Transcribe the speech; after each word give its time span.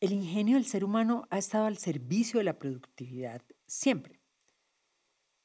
el 0.00 0.12
ingenio 0.12 0.56
del 0.56 0.64
ser 0.64 0.82
humano 0.82 1.26
ha 1.30 1.38
estado 1.38 1.66
al 1.66 1.76
servicio 1.76 2.38
de 2.38 2.44
la 2.44 2.58
productividad 2.58 3.42
siempre. 3.66 4.20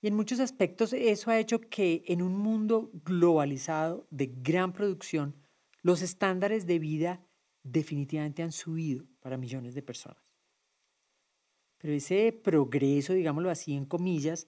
Y 0.01 0.08
en 0.08 0.16
muchos 0.16 0.39
aspectos 0.39 0.93
eso 0.93 1.29
ha 1.29 1.39
hecho 1.39 1.59
que 1.59 2.04
en 2.08 2.21
un 2.21 2.38
mundo 2.38 2.91
globalizado 3.04 4.07
de 4.12 4.28
gran 4.28 4.71
producción, 4.71 5.36
los 5.81 6.02
estándares 6.02 6.65
de 6.65 6.79
vida 6.79 7.26
definitivamente 7.63 8.44
han 8.44 8.52
subido 8.52 9.05
para 9.20 9.38
millones 9.38 9.73
de 9.73 9.81
personas. 9.81 10.23
Pero 11.77 11.93
ese 11.93 12.31
progreso, 12.31 13.13
digámoslo 13.13 13.49
así 13.49 13.73
en 13.73 13.85
comillas, 13.85 14.47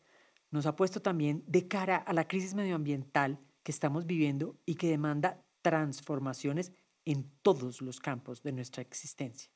nos 0.51 0.65
ha 0.65 0.75
puesto 0.75 1.01
también 1.01 1.43
de 1.47 1.67
cara 1.67 1.97
a 1.97 2.13
la 2.13 2.27
crisis 2.27 2.53
medioambiental 2.53 3.39
que 3.63 3.71
estamos 3.71 4.05
viviendo 4.05 4.57
y 4.65 4.75
que 4.75 4.87
demanda 4.87 5.45
transformaciones 5.61 6.71
en 7.03 7.29
todos 7.41 7.81
los 7.81 7.99
campos 7.99 8.43
de 8.43 8.53
nuestra 8.53 8.81
existencia. 8.81 9.51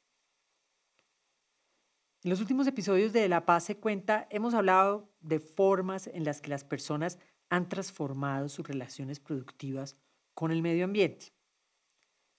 En 2.24 2.30
los 2.30 2.40
últimos 2.40 2.68
episodios 2.68 3.14
de 3.14 3.28
La 3.28 3.48
Paz 3.48 3.64
se 3.64 3.78
cuenta 3.78 4.28
hemos 4.30 4.54
hablado 4.54 5.10
de 5.22 5.40
formas 5.40 6.06
en 6.06 6.24
las 6.24 6.40
que 6.40 6.52
las 6.52 6.64
personas 6.64 7.18
han 7.50 7.68
transformado 7.68 8.48
sus 8.48 8.68
relaciones 8.68 9.20
productivas 9.20 9.98
con 10.36 10.52
el 10.52 10.62
medio 10.62 10.86
ambiente. 10.86 11.34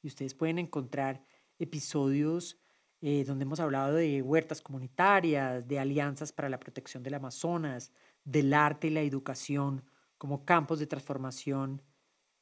Y 0.00 0.06
ustedes 0.06 0.34
pueden 0.34 0.60
encontrar 0.60 1.24
episodios 1.58 2.60
eh, 3.00 3.24
donde 3.24 3.42
hemos 3.42 3.58
hablado 3.58 3.94
de 3.94 4.22
huertas 4.22 4.60
comunitarias, 4.60 5.66
de 5.66 5.80
alianzas 5.80 6.32
para 6.32 6.48
la 6.48 6.60
protección 6.60 7.02
del 7.02 7.14
Amazonas, 7.14 7.90
del 8.22 8.54
arte 8.54 8.86
y 8.86 8.90
la 8.90 9.02
educación 9.02 9.84
como 10.16 10.44
campos 10.44 10.78
de 10.78 10.86
transformación 10.86 11.82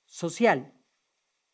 social, 0.05 0.75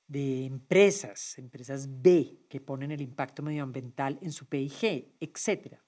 de 0.09 0.45
empresas, 0.45 1.38
empresas 1.38 2.02
B 2.02 2.46
que 2.48 2.60
ponen 2.60 2.92
el 2.92 3.01
impacto 3.01 3.42
medioambiental 3.42 4.19
en 4.23 4.32
su 4.32 4.46
PIG, 4.46 5.15
etc. 5.20 5.79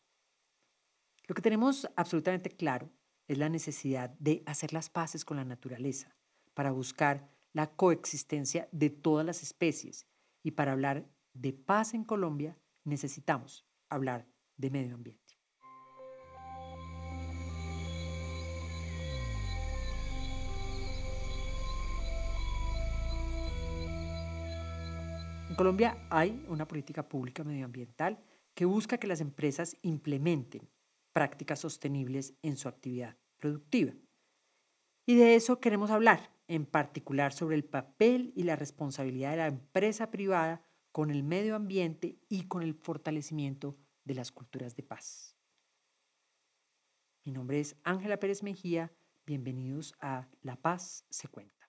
Lo 1.27 1.35
que 1.35 1.43
tenemos 1.43 1.89
absolutamente 1.97 2.51
claro 2.51 2.91
es 3.29 3.39
la 3.39 3.49
necesidad 3.49 4.11
de 4.19 4.43
hacer 4.47 4.73
las 4.73 4.91
paces 4.91 5.25
con 5.25 5.37
la 5.37 5.45
naturaleza 5.45 6.17
para 6.55 6.73
buscar 6.73 7.31
la 7.53 7.71
coexistencia 7.71 8.69
de 8.73 8.91
todas 8.91 9.25
las 9.25 9.43
especies 9.43 10.07
y 10.43 10.53
para 10.53 10.73
hablar 10.73 11.09
de 11.35 11.53
paz 11.53 11.95
en 11.95 12.05
Colombia 12.05 12.59
necesitamos 12.85 13.67
hablar 13.89 14.27
de 14.57 14.71
medio 14.71 14.95
ambiente. 14.95 15.28
Colombia 25.59 26.07
hay 26.09 26.47
una 26.47 26.69
política 26.69 27.09
pública 27.09 27.43
medioambiental 27.43 28.23
que 28.55 28.65
busca 28.65 28.99
que 28.99 29.09
las 29.09 29.21
empresas 29.21 29.77
implementen 29.83 30.71
prácticas 31.13 31.59
sostenibles 31.59 32.33
en 32.43 32.57
su 32.57 32.69
actividad 32.69 33.17
productiva. 33.39 33.93
Y 35.05 35.17
de 35.17 35.35
eso 35.35 35.59
queremos 35.59 35.91
hablar, 35.91 36.31
en 36.47 36.65
particular 36.65 37.33
sobre 37.33 37.57
el 37.57 37.65
papel 37.65 38.33
y 38.37 38.45
la 38.45 38.55
responsabilidad 38.55 39.33
de 39.33 39.39
la 39.39 39.49
empresa 39.49 40.13
privada 40.13 40.63
con 40.93 41.11
el 41.11 41.25
medio 41.25 41.57
ambiente 41.57 42.21
y 42.29 42.47
con 42.47 42.63
el 42.63 42.75
fortalecimiento 42.75 43.77
de 44.05 44.15
las 44.15 44.31
culturas 44.31 44.77
de 44.77 44.85
paz. 44.85 45.37
Mi 47.25 47.33
nombre 47.33 47.59
es 47.59 47.75
Ángela 47.83 48.21
Pérez 48.21 48.45
Mejía. 48.45 48.93
Bienvenidos 49.27 49.97
a 50.01 50.29
La 50.41 50.55
Paz 50.55 51.05
se 51.11 51.27
cuenta. 51.27 51.69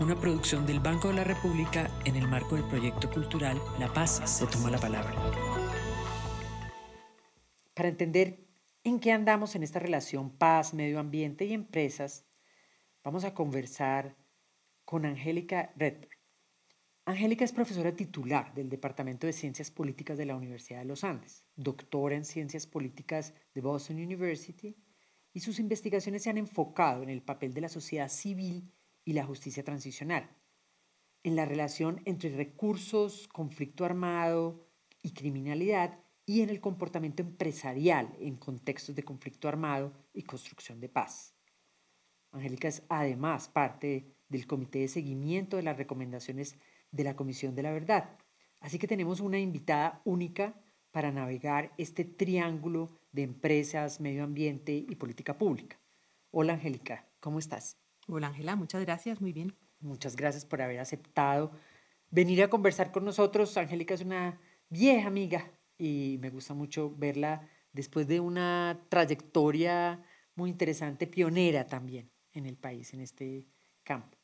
una 0.00 0.18
producción 0.18 0.66
del 0.66 0.80
Banco 0.80 1.08
de 1.08 1.14
la 1.14 1.24
República 1.24 1.90
en 2.06 2.16
el 2.16 2.26
marco 2.26 2.56
del 2.56 2.64
proyecto 2.64 3.10
cultural 3.10 3.60
La 3.78 3.92
Paz 3.92 4.22
se 4.24 4.46
toma 4.46 4.70
la 4.70 4.78
palabra. 4.78 5.14
Para 7.74 7.90
entender 7.90 8.48
en 8.82 8.98
qué 8.98 9.12
andamos 9.12 9.54
en 9.56 9.62
esta 9.62 9.78
relación 9.78 10.30
paz, 10.30 10.72
medio 10.72 10.98
ambiente 10.98 11.44
y 11.44 11.52
empresas, 11.52 12.24
vamos 13.04 13.24
a 13.24 13.34
conversar 13.34 14.16
con 14.86 15.04
Angélica 15.04 15.70
Redberg. 15.76 16.08
Angélica 17.04 17.44
es 17.44 17.52
profesora 17.52 17.94
titular 17.94 18.54
del 18.54 18.70
Departamento 18.70 19.26
de 19.26 19.34
Ciencias 19.34 19.70
Políticas 19.70 20.16
de 20.16 20.24
la 20.24 20.34
Universidad 20.34 20.78
de 20.78 20.86
los 20.86 21.04
Andes, 21.04 21.44
doctora 21.56 22.16
en 22.16 22.24
Ciencias 22.24 22.66
Políticas 22.66 23.34
de 23.52 23.60
Boston 23.60 23.96
University, 23.96 24.78
y 25.34 25.40
sus 25.40 25.58
investigaciones 25.58 26.22
se 26.22 26.30
han 26.30 26.38
enfocado 26.38 27.02
en 27.02 27.10
el 27.10 27.22
papel 27.22 27.52
de 27.52 27.60
la 27.60 27.68
sociedad 27.68 28.08
civil 28.08 28.72
y 29.04 29.12
la 29.12 29.24
justicia 29.24 29.64
transicional, 29.64 30.30
en 31.22 31.36
la 31.36 31.44
relación 31.44 32.00
entre 32.04 32.30
recursos, 32.30 33.28
conflicto 33.28 33.84
armado 33.84 34.66
y 35.02 35.12
criminalidad 35.12 35.98
y 36.26 36.42
en 36.42 36.50
el 36.50 36.60
comportamiento 36.60 37.22
empresarial 37.22 38.16
en 38.20 38.36
contextos 38.36 38.94
de 38.94 39.02
conflicto 39.02 39.48
armado 39.48 39.92
y 40.12 40.22
construcción 40.22 40.80
de 40.80 40.88
paz. 40.88 41.34
Angélica 42.32 42.68
es 42.68 42.84
además 42.88 43.48
parte 43.48 44.14
del 44.28 44.46
Comité 44.46 44.80
de 44.80 44.88
Seguimiento 44.88 45.56
de 45.56 45.64
las 45.64 45.76
Recomendaciones 45.76 46.56
de 46.92 47.04
la 47.04 47.16
Comisión 47.16 47.54
de 47.54 47.64
la 47.64 47.72
Verdad. 47.72 48.16
Así 48.60 48.78
que 48.78 48.86
tenemos 48.86 49.20
una 49.20 49.38
invitada 49.38 50.00
única 50.04 50.62
para 50.92 51.10
navegar 51.10 51.72
este 51.78 52.04
triángulo 52.04 53.00
de 53.12 53.22
empresas, 53.22 54.00
medio 54.00 54.24
ambiente 54.24 54.72
y 54.72 54.94
política 54.96 55.36
pública. 55.36 55.80
Hola 56.30 56.54
Angélica, 56.54 57.08
¿cómo 57.20 57.38
estás? 57.38 57.76
Hola 58.12 58.26
Ángela, 58.26 58.56
muchas 58.56 58.82
gracias, 58.82 59.20
muy 59.20 59.32
bien. 59.32 59.54
Muchas 59.78 60.16
gracias 60.16 60.44
por 60.44 60.60
haber 60.60 60.80
aceptado 60.80 61.52
venir 62.10 62.42
a 62.42 62.50
conversar 62.50 62.90
con 62.90 63.04
nosotros. 63.04 63.56
Angélica 63.56 63.94
es 63.94 64.00
una 64.00 64.40
vieja 64.68 65.06
amiga 65.06 65.52
y 65.78 66.18
me 66.20 66.28
gusta 66.28 66.52
mucho 66.52 66.92
verla 66.96 67.48
después 67.72 68.08
de 68.08 68.18
una 68.18 68.84
trayectoria 68.88 70.02
muy 70.34 70.50
interesante, 70.50 71.06
pionera 71.06 71.68
también 71.68 72.10
en 72.32 72.46
el 72.46 72.56
país, 72.56 72.92
en 72.94 73.00
este 73.00 73.46
campo. 73.84 74.18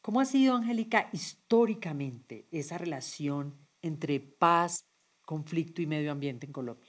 ¿Cómo 0.00 0.20
ha 0.20 0.24
sido, 0.24 0.56
Angélica, 0.56 1.08
históricamente 1.12 2.48
esa 2.50 2.76
relación 2.76 3.56
entre 3.82 4.18
paz, 4.18 4.84
conflicto 5.24 5.80
y 5.80 5.86
medio 5.86 6.10
ambiente 6.10 6.44
en 6.44 6.52
Colombia? 6.52 6.87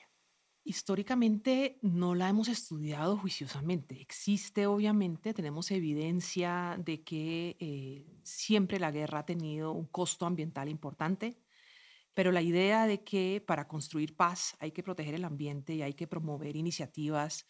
Históricamente 0.63 1.79
no 1.81 2.15
la 2.15 2.29
hemos 2.29 2.47
estudiado 2.47 3.17
juiciosamente. 3.17 4.01
Existe, 4.01 4.67
obviamente, 4.67 5.33
tenemos 5.33 5.71
evidencia 5.71 6.77
de 6.83 7.03
que 7.03 7.57
eh, 7.59 8.05
siempre 8.23 8.79
la 8.79 8.91
guerra 8.91 9.19
ha 9.19 9.25
tenido 9.25 9.71
un 9.71 9.87
costo 9.87 10.25
ambiental 10.25 10.69
importante, 10.69 11.39
pero 12.13 12.31
la 12.31 12.41
idea 12.41 12.87
de 12.87 13.03
que 13.03 13.43
para 13.45 13.67
construir 13.67 14.15
paz 14.15 14.55
hay 14.59 14.71
que 14.71 14.83
proteger 14.83 15.15
el 15.15 15.25
ambiente 15.25 15.75
y 15.75 15.81
hay 15.81 15.93
que 15.93 16.07
promover 16.07 16.55
iniciativas 16.55 17.45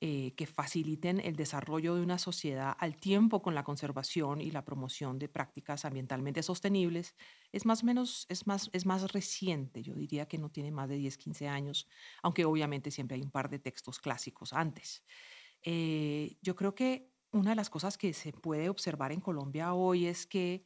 eh, 0.00 0.34
que 0.36 0.46
faciliten 0.46 1.20
el 1.20 1.36
desarrollo 1.36 1.94
de 1.94 2.02
una 2.02 2.18
sociedad 2.18 2.76
al 2.78 2.96
tiempo 2.96 3.40
con 3.40 3.54
la 3.54 3.64
conservación 3.64 4.42
y 4.42 4.50
la 4.50 4.62
promoción 4.62 5.18
de 5.18 5.28
prácticas 5.28 5.86
ambientalmente 5.86 6.42
sostenibles 6.42 7.14
es 7.50 7.64
más 7.64 7.82
menos 7.82 8.26
es 8.28 8.46
más 8.46 8.68
es 8.74 8.84
más 8.84 9.10
reciente 9.12 9.82
yo 9.82 9.94
diría 9.94 10.28
que 10.28 10.36
no 10.36 10.50
tiene 10.50 10.70
más 10.70 10.90
de 10.90 10.96
10 10.96 11.16
15 11.16 11.48
años 11.48 11.88
aunque 12.22 12.44
obviamente 12.44 12.90
siempre 12.90 13.14
hay 13.14 13.22
un 13.22 13.30
par 13.30 13.48
de 13.48 13.58
textos 13.58 13.98
clásicos 13.98 14.52
antes. 14.52 15.02
Eh, 15.62 16.36
yo 16.42 16.54
creo 16.56 16.74
que 16.74 17.10
una 17.32 17.50
de 17.50 17.56
las 17.56 17.70
cosas 17.70 17.96
que 17.96 18.12
se 18.12 18.32
puede 18.32 18.68
observar 18.68 19.12
en 19.12 19.20
Colombia 19.20 19.74
hoy 19.74 20.06
es 20.06 20.26
que 20.26 20.64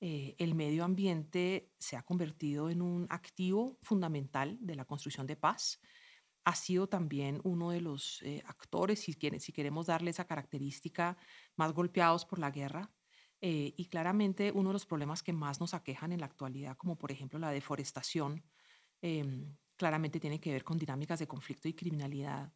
eh, 0.00 0.34
el 0.38 0.54
medio 0.54 0.84
ambiente 0.84 1.72
se 1.78 1.96
ha 1.96 2.02
convertido 2.02 2.68
en 2.68 2.82
un 2.82 3.06
activo 3.08 3.78
fundamental 3.80 4.58
de 4.60 4.74
la 4.74 4.84
construcción 4.84 5.26
de 5.26 5.36
paz 5.36 5.80
ha 6.46 6.54
sido 6.54 6.88
también 6.88 7.40
uno 7.44 7.70
de 7.72 7.80
los 7.82 8.22
eh, 8.22 8.42
actores, 8.46 9.00
si, 9.00 9.12
si 9.40 9.52
queremos 9.52 9.86
darle 9.88 10.10
esa 10.12 10.26
característica, 10.26 11.18
más 11.56 11.72
golpeados 11.72 12.24
por 12.24 12.38
la 12.38 12.52
guerra. 12.52 12.94
Eh, 13.42 13.74
y 13.76 13.86
claramente 13.88 14.52
uno 14.54 14.70
de 14.70 14.74
los 14.74 14.86
problemas 14.86 15.22
que 15.22 15.32
más 15.34 15.60
nos 15.60 15.74
aquejan 15.74 16.12
en 16.12 16.20
la 16.20 16.26
actualidad, 16.26 16.76
como 16.78 16.96
por 16.98 17.12
ejemplo 17.12 17.38
la 17.40 17.50
deforestación, 17.50 18.44
em, 19.02 19.56
claramente 19.76 20.20
tiene 20.20 20.40
que 20.40 20.52
ver 20.52 20.64
con 20.64 20.78
dinámicas 20.78 21.18
de 21.18 21.26
conflicto 21.28 21.68
y 21.68 21.74
criminalidad 21.74 22.52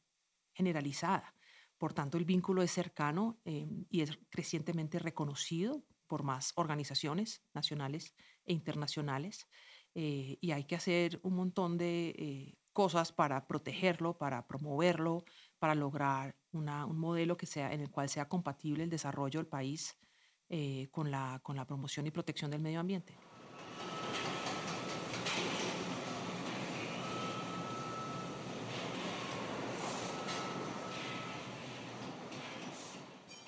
generalizada. 0.55 1.35
Por 1.79 1.93
tanto, 1.95 2.19
el 2.19 2.25
vínculo 2.25 2.63
es 2.63 2.71
cercano 2.73 3.41
em, 3.45 3.87
y 3.91 4.03
es 4.03 4.19
crecientemente 4.31 4.99
reconocido 5.01 5.85
por 6.07 6.23
más 6.25 6.53
organizaciones 6.57 7.45
nacionales 7.55 8.15
e 8.47 8.53
internacionales. 8.53 9.49
eh, 9.95 10.39
y 10.41 10.53
hay 10.53 10.65
que 10.67 10.77
hacer 10.77 11.19
un 11.25 11.35
montón 11.35 11.77
de 11.77 12.11
eh, 12.17 12.59
cosas 12.73 13.13
para 13.13 13.47
protegerlo, 13.47 14.17
para 14.17 14.47
promoverlo, 14.47 15.25
para 15.59 15.75
lograr 15.75 16.37
un 16.53 16.99
modelo 16.99 17.37
que 17.37 17.47
sea, 17.47 17.73
en 17.73 17.81
el 17.81 17.91
cual 17.91 18.09
sea 18.09 18.29
compatible 18.29 18.85
el 18.85 18.91
desarrollo 18.91 19.41
del 19.41 19.47
país 19.47 19.99
eh, 20.49 20.89
con, 20.91 21.11
la, 21.11 21.41
con 21.43 21.57
la 21.57 21.67
promoción 21.67 22.07
y 22.07 22.11
protección 22.11 22.51
del 22.51 22.61
medio 22.61 22.81
ambiente. 22.81 23.17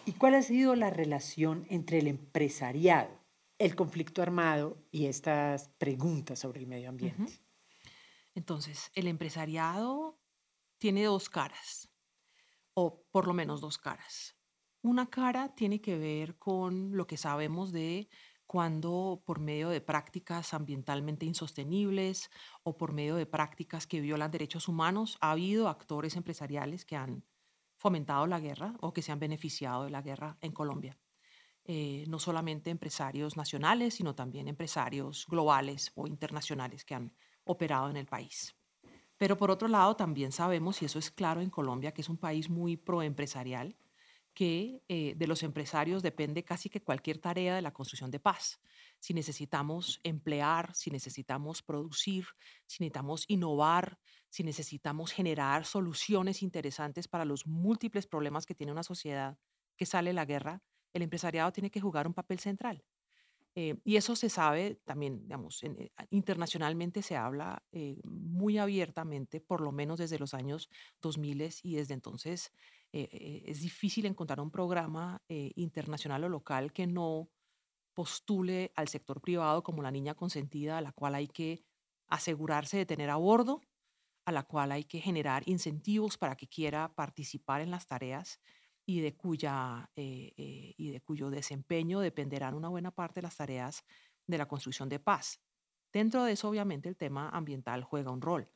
¿Y 0.05 0.13
cuál 0.13 0.35
ha 0.35 0.43
sido 0.43 0.75
la 0.75 0.91
relación 0.91 1.65
entre 1.71 1.99
el 1.99 2.09
empresariado, 2.09 3.11
el 3.59 3.75
conflicto 3.77 4.21
armado 4.21 4.77
y 4.91 5.07
estas 5.07 5.69
preguntas 5.79 6.41
sobre 6.41 6.61
el 6.61 6.67
medio 6.67 6.89
ambiente? 6.89 7.33
Entonces, 8.35 8.91
el 8.95 9.07
empresariado 9.07 10.19
tiene 10.79 11.05
dos 11.05 11.29
caras, 11.29 11.91
o 12.75 13.05
por 13.11 13.27
lo 13.27 13.35
menos 13.35 13.61
dos 13.61 13.79
caras. 13.79 14.37
Una 14.83 15.11
cara 15.11 15.55
tiene 15.55 15.81
que 15.81 15.97
ver 15.97 16.39
con 16.39 16.97
lo 16.97 17.07
que 17.07 17.17
sabemos 17.17 17.73
de 17.73 18.09
cuando 18.47 19.23
por 19.25 19.41
medio 19.41 19.71
de 19.71 19.81
prácticas 19.81 20.53
ambientalmente 20.53 21.25
insostenibles 21.25 22.31
o 22.65 22.77
por 22.77 22.93
medio 22.93 23.17
de 23.17 23.25
prácticas 23.25 23.87
que 23.87 24.01
violan 24.01 24.31
derechos 24.31 24.69
humanos, 24.69 25.17
ha 25.21 25.31
habido 25.31 25.69
actores 25.69 26.17
empresariales 26.17 26.85
que 26.85 26.97
han 26.97 27.25
fomentado 27.77 28.27
la 28.27 28.41
guerra 28.41 28.75
o 28.81 28.93
que 28.93 29.03
se 29.03 29.11
han 29.11 29.21
beneficiado 29.21 29.85
de 29.85 29.91
la 29.91 30.03
guerra 30.03 30.37
en 30.41 30.53
Colombia. 30.53 30.99
Eh, 31.65 32.05
no 32.09 32.19
solamente 32.19 32.71
empresarios 32.71 33.37
nacionales, 33.37 33.95
sino 33.95 34.15
también 34.15 34.49
empresarios 34.49 35.27
globales 35.29 35.93
o 35.95 36.07
internacionales 36.07 36.85
que 36.85 36.95
han 36.95 37.15
operado 37.45 37.91
en 37.91 37.97
el 37.97 38.07
país. 38.07 38.55
Pero 39.17 39.37
por 39.37 39.51
otro 39.51 39.69
lado, 39.69 39.95
también 39.95 40.33
sabemos, 40.33 40.83
y 40.83 40.87
eso 40.87 40.99
es 40.99 41.11
claro 41.11 41.41
en 41.41 41.51
Colombia, 41.51 41.93
que 41.93 42.01
es 42.01 42.09
un 42.09 42.19
país 42.19 42.51
muy 42.51 42.77
proempresarial, 42.77 43.77
que 44.35 44.83
eh, 44.89 45.15
de 45.17 45.27
los 45.27 45.43
empresarios 45.43 46.03
depende 46.03 46.43
casi 46.45 46.71
que 46.71 46.83
cualquier 46.83 47.19
tarea 47.19 47.55
de 47.55 47.63
la 47.63 47.73
construcción 47.73 48.11
de 48.11 48.19
paz. 48.19 48.61
Si 48.99 49.13
necesitamos 49.15 50.01
emplear, 50.05 50.75
si 50.75 50.91
necesitamos 50.91 51.63
producir, 51.63 52.27
si 52.67 52.83
necesitamos 52.83 53.25
innovar, 53.29 53.99
si 54.29 54.43
necesitamos 54.43 55.13
generar 55.13 55.67
soluciones 55.67 56.43
interesantes 56.43 57.09
para 57.09 57.25
los 57.25 57.47
múltiples 57.47 58.07
problemas 58.07 58.47
que 58.47 58.55
tiene 58.55 58.73
una 58.73 58.83
sociedad 58.83 59.39
que 59.77 59.87
sale 59.87 60.11
de 60.11 60.15
la 60.15 60.25
guerra, 60.25 60.63
el 60.95 61.03
empresariado 61.03 61.53
tiene 61.53 61.71
que 61.71 61.81
jugar 61.81 62.07
un 62.07 62.15
papel 62.15 62.39
central. 62.39 62.85
Eh, 63.55 63.77
y 63.85 63.97
eso 63.97 64.17
se 64.17 64.31
sabe 64.31 64.81
también, 64.85 65.23
digamos, 65.23 65.63
eh, 65.63 65.93
internacionalmente 66.11 67.03
se 67.03 67.17
habla 67.17 67.63
eh, 67.73 68.01
muy 68.05 68.57
abiertamente, 68.57 69.41
por 69.41 69.61
lo 69.61 69.73
menos 69.73 69.99
desde 69.99 70.19
los 70.19 70.33
años 70.33 70.71
2000 71.03 71.33
y 71.63 71.77
desde 71.77 71.95
entonces 71.95 72.53
es 72.95 73.63
difícil 73.63 74.05
encontrar 74.05 74.39
un 74.39 74.51
programa 74.51 75.23
internacional 75.29 76.25
o 76.25 76.29
local 76.29 76.75
que 76.75 76.87
no 76.87 77.31
postule 77.95 78.71
al 78.77 78.89
sector 78.89 79.23
privado 79.23 79.63
como 79.63 79.83
la 79.83 79.91
niña 79.91 80.15
consentida 80.15 80.77
a 80.77 80.83
la 80.83 80.93
cual 80.93 81.15
hay 81.15 81.27
que 81.27 81.65
asegurarse 82.09 82.77
de 82.77 82.85
tener 82.85 83.09
a 83.09 83.17
bordo, 83.17 83.63
a 84.27 84.33
la 84.33 84.43
cual 84.43 84.73
hay 84.73 84.85
que 84.85 85.01
generar 85.01 85.43
incentivos 85.47 86.19
para 86.19 86.37
que 86.37 86.49
quiera 86.49 86.95
participar 86.95 87.63
en 87.63 87.71
las 87.71 87.87
tareas 87.87 88.41
y 88.85 89.01
de, 89.01 89.17
cuya, 89.17 89.91
eh, 89.97 90.33
eh, 90.37 90.75
y 90.77 90.91
de 90.91 91.01
cuyo 91.01 91.31
desempeño 91.31 92.01
dependerán 92.01 92.55
una 92.55 92.69
buena 92.69 92.91
parte 92.91 93.21
de 93.21 93.23
las 93.23 93.37
tareas 93.37 93.85
de 94.27 94.39
la 94.39 94.47
construcción 94.47 94.89
de 94.89 94.99
paz. 94.99 95.41
Dentro 95.93 96.25
de 96.25 96.33
eso, 96.33 96.49
obviamente, 96.49 96.89
el 96.89 96.97
tema 96.97 97.29
ambiental 97.29 97.85
juega 97.85 98.11
un 98.11 98.23
rol. 98.23 98.51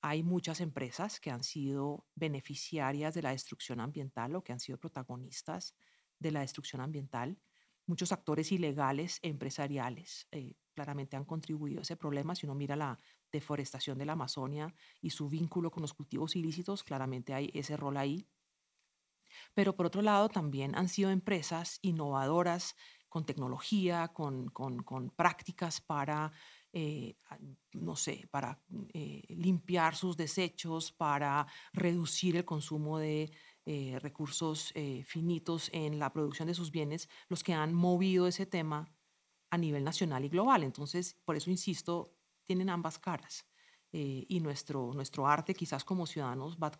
Hay 0.00 0.22
muchas 0.24 0.60
empresas 0.60 1.20
que 1.20 1.30
han 1.30 1.44
sido 1.44 2.06
beneficiarias 2.16 3.14
de 3.14 3.22
la 3.22 3.30
destrucción 3.30 3.80
ambiental 3.80 4.34
o 4.34 4.42
que 4.42 4.52
han 4.52 4.58
sido 4.58 4.78
protagonistas 4.78 5.76
de 6.18 6.32
la 6.32 6.40
destrucción 6.40 6.82
ambiental. 6.82 7.38
Muchos 7.86 8.10
actores 8.10 8.50
ilegales 8.50 9.20
empresariales 9.22 10.26
eh, 10.32 10.56
claramente 10.74 11.16
han 11.16 11.24
contribuido 11.24 11.78
a 11.80 11.82
ese 11.82 11.96
problema. 11.96 12.34
Si 12.34 12.46
uno 12.46 12.54
mira 12.54 12.74
la 12.74 12.98
deforestación 13.30 13.96
de 13.96 14.06
la 14.06 14.12
Amazonia 14.12 14.74
y 15.00 15.10
su 15.10 15.28
vínculo 15.28 15.70
con 15.70 15.82
los 15.82 15.94
cultivos 15.94 16.34
ilícitos, 16.34 16.82
claramente 16.82 17.32
hay 17.32 17.50
ese 17.54 17.76
rol 17.76 17.96
ahí. 17.96 18.28
Pero 19.54 19.76
por 19.76 19.86
otro 19.86 20.02
lado, 20.02 20.28
también 20.28 20.74
han 20.74 20.88
sido 20.88 21.10
empresas 21.10 21.78
innovadoras 21.82 22.74
con 23.12 23.26
tecnología, 23.26 24.08
con, 24.08 24.50
prácticas 25.14 25.82
para, 25.82 26.32
eh, 26.72 27.16
no 27.74 27.94
sé, 27.94 28.26
para 28.30 28.58
eh, 28.94 29.22
limpiar 29.28 29.94
sus 29.94 30.16
desechos, 30.16 30.92
para 30.92 31.46
reducir 31.74 32.36
el 32.38 32.46
consumo 32.46 32.98
de 32.98 33.30
eh, 33.66 33.98
recursos 34.00 34.72
finitos 35.04 35.68
en 35.74 35.98
la 35.98 36.10
producción 36.10 36.48
de 36.48 36.54
sus 36.54 36.70
bienes, 36.70 37.10
los 37.28 37.44
que 37.44 37.52
han 37.52 37.74
movido 37.74 38.26
ese 38.26 38.46
tema 38.46 38.90
a 39.50 39.58
nivel 39.58 39.84
nacional 39.84 40.24
y 40.24 40.30
global. 40.30 40.62
Entonces, 40.62 41.20
por 41.26 41.36
eso 41.36 41.50
insisto, 41.50 42.16
tienen 42.46 42.70
ambas 42.70 42.98
caras. 42.98 43.51
Eh, 43.94 44.24
y 44.26 44.40
nuestro, 44.40 44.92
nuestro 44.94 45.26
arte 45.26 45.52
quizás 45.52 45.84
como 45.84 46.06
ciudadanos 46.06 46.56
va, 46.56 46.72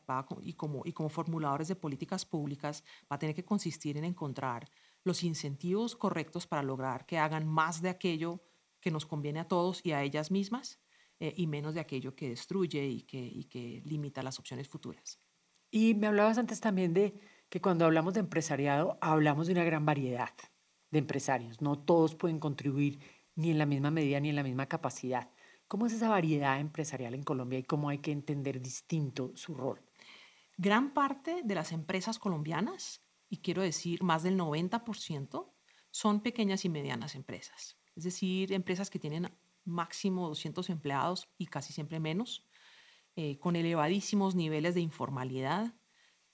y, 0.42 0.54
como, 0.54 0.80
y 0.86 0.94
como 0.94 1.10
formuladores 1.10 1.68
de 1.68 1.76
políticas 1.76 2.24
públicas 2.24 2.82
va 3.10 3.16
a 3.16 3.18
tener 3.18 3.34
que 3.34 3.44
consistir 3.44 3.98
en 3.98 4.04
encontrar 4.04 4.70
los 5.04 5.22
incentivos 5.22 5.94
correctos 5.94 6.46
para 6.46 6.62
lograr 6.62 7.04
que 7.04 7.18
hagan 7.18 7.46
más 7.46 7.82
de 7.82 7.90
aquello 7.90 8.40
que 8.80 8.90
nos 8.90 9.04
conviene 9.04 9.40
a 9.40 9.48
todos 9.48 9.84
y 9.84 9.92
a 9.92 10.02
ellas 10.02 10.30
mismas 10.30 10.80
eh, 11.20 11.34
y 11.36 11.46
menos 11.46 11.74
de 11.74 11.80
aquello 11.80 12.16
que 12.16 12.30
destruye 12.30 12.86
y 12.86 13.02
que, 13.02 13.18
y 13.22 13.44
que 13.44 13.82
limita 13.84 14.22
las 14.22 14.38
opciones 14.38 14.68
futuras. 14.68 15.18
Y 15.70 15.94
me 15.94 16.06
hablabas 16.06 16.38
antes 16.38 16.60
también 16.60 16.94
de 16.94 17.20
que 17.50 17.60
cuando 17.60 17.84
hablamos 17.84 18.14
de 18.14 18.20
empresariado 18.20 18.96
hablamos 19.02 19.46
de 19.48 19.52
una 19.52 19.64
gran 19.64 19.84
variedad 19.84 20.32
de 20.90 20.98
empresarios. 20.98 21.60
No 21.60 21.78
todos 21.78 22.14
pueden 22.14 22.38
contribuir 22.38 23.00
ni 23.34 23.50
en 23.50 23.58
la 23.58 23.66
misma 23.66 23.90
medida 23.90 24.18
ni 24.20 24.30
en 24.30 24.36
la 24.36 24.42
misma 24.42 24.66
capacidad. 24.66 25.30
¿Cómo 25.72 25.86
es 25.86 25.94
esa 25.94 26.10
variedad 26.10 26.60
empresarial 26.60 27.14
en 27.14 27.22
Colombia 27.22 27.58
y 27.58 27.62
cómo 27.62 27.88
hay 27.88 27.96
que 27.96 28.12
entender 28.12 28.60
distinto 28.60 29.32
su 29.36 29.54
rol? 29.54 29.80
Gran 30.58 30.92
parte 30.92 31.40
de 31.42 31.54
las 31.54 31.72
empresas 31.72 32.18
colombianas, 32.18 33.00
y 33.30 33.38
quiero 33.38 33.62
decir 33.62 34.02
más 34.02 34.22
del 34.22 34.36
90%, 34.36 35.50
son 35.90 36.20
pequeñas 36.20 36.66
y 36.66 36.68
medianas 36.68 37.14
empresas. 37.14 37.78
Es 37.96 38.04
decir, 38.04 38.52
empresas 38.52 38.90
que 38.90 38.98
tienen 38.98 39.34
máximo 39.64 40.28
200 40.28 40.68
empleados 40.68 41.30
y 41.38 41.46
casi 41.46 41.72
siempre 41.72 42.00
menos, 42.00 42.46
eh, 43.16 43.38
con 43.38 43.56
elevadísimos 43.56 44.34
niveles 44.34 44.74
de 44.74 44.82
informalidad, 44.82 45.72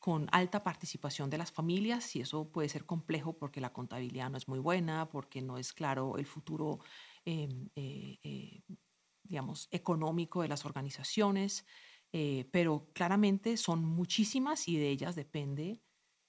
con 0.00 0.26
alta 0.32 0.64
participación 0.64 1.30
de 1.30 1.38
las 1.38 1.52
familias, 1.52 2.16
y 2.16 2.22
eso 2.22 2.50
puede 2.50 2.68
ser 2.68 2.86
complejo 2.86 3.38
porque 3.38 3.60
la 3.60 3.72
contabilidad 3.72 4.30
no 4.30 4.36
es 4.36 4.48
muy 4.48 4.58
buena, 4.58 5.08
porque 5.08 5.42
no 5.42 5.58
es 5.58 5.72
claro 5.72 6.18
el 6.18 6.26
futuro 6.26 6.80
em, 7.24 7.68
eh, 7.76 8.18
eh, 8.24 8.62
digamos, 9.28 9.68
económico 9.70 10.42
de 10.42 10.48
las 10.48 10.64
organizaciones, 10.64 11.66
eh, 12.12 12.48
pero 12.52 12.90
claramente 12.94 13.56
son 13.56 13.84
muchísimas 13.84 14.68
y 14.68 14.76
de 14.76 14.88
ellas 14.88 15.14
depende 15.14 15.82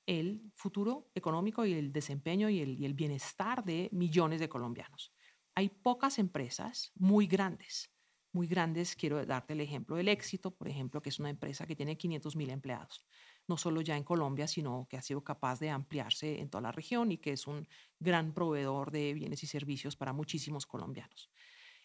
el 0.05 0.51
futuro 0.55 1.11
económico 1.15 1.65
y 1.65 1.73
el 1.73 1.93
desempeño 1.93 2.49
y 2.49 2.59
el, 2.61 2.79
y 2.79 2.85
el 2.85 2.93
bienestar 2.95 3.63
de 3.63 3.89
millones 3.91 4.39
de 4.39 4.49
colombianos. 4.49 5.13
Hay 5.55 5.69
pocas 5.69 6.19
empresas 6.19 6.91
muy 6.95 7.27
grandes, 7.27 7.91
muy 8.31 8.47
grandes, 8.47 8.95
quiero 8.95 9.25
darte 9.25 9.53
el 9.53 9.61
ejemplo 9.61 9.95
del 9.95 10.07
éxito, 10.07 10.55
por 10.55 10.67
ejemplo, 10.67 11.01
que 11.01 11.09
es 11.09 11.19
una 11.19 11.29
empresa 11.29 11.65
que 11.65 11.75
tiene 11.75 11.97
500 11.97 12.35
mil 12.35 12.49
empleados, 12.49 13.05
no 13.47 13.57
solo 13.57 13.81
ya 13.81 13.97
en 13.97 14.03
Colombia, 14.03 14.47
sino 14.47 14.87
que 14.89 14.97
ha 14.97 15.01
sido 15.01 15.23
capaz 15.23 15.59
de 15.59 15.69
ampliarse 15.69 16.39
en 16.39 16.49
toda 16.49 16.61
la 16.61 16.71
región 16.71 17.11
y 17.11 17.17
que 17.17 17.31
es 17.31 17.47
un 17.47 17.67
gran 17.99 18.33
proveedor 18.33 18.91
de 18.91 19.13
bienes 19.13 19.43
y 19.43 19.47
servicios 19.47 19.95
para 19.95 20.13
muchísimos 20.13 20.65
colombianos. 20.67 21.31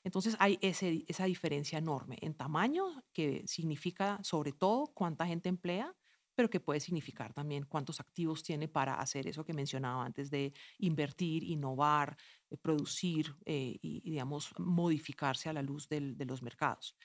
Entonces 0.05 0.37
hay 0.39 0.59
esa 0.61 1.25
diferencia 1.25 1.79
enorme 1.79 2.19
en 2.21 2.35
tamaño, 2.35 2.85
que 3.13 3.43
significa 3.47 4.21
sobre 4.23 4.53
todo 4.53 4.87
cuánta 4.95 5.27
gente 5.27 5.49
emplea, 5.49 5.97
pero 6.35 6.51
que 6.51 6.61
puede 6.61 6.81
significar 6.81 7.33
también 7.33 7.65
cuántos 7.65 8.01
activos 8.01 8.43
tiene 8.43 8.69
para 8.69 8.95
hacer 8.97 9.27
eso 9.27 9.45
que 9.45 9.55
mencionaba 9.55 10.05
antes 10.05 10.31
de 10.31 10.53
invertir, 10.79 11.45
innovar, 11.45 12.17
eh, 12.51 12.57
producir 12.57 13.35
eh, 13.47 13.79
y, 13.81 14.01
digamos, 14.11 14.53
modificarse 14.59 15.49
a 15.49 15.53
la 15.53 15.63
luz 15.63 15.89
de 15.89 16.25
los 16.27 16.43
mercados. 16.43 16.97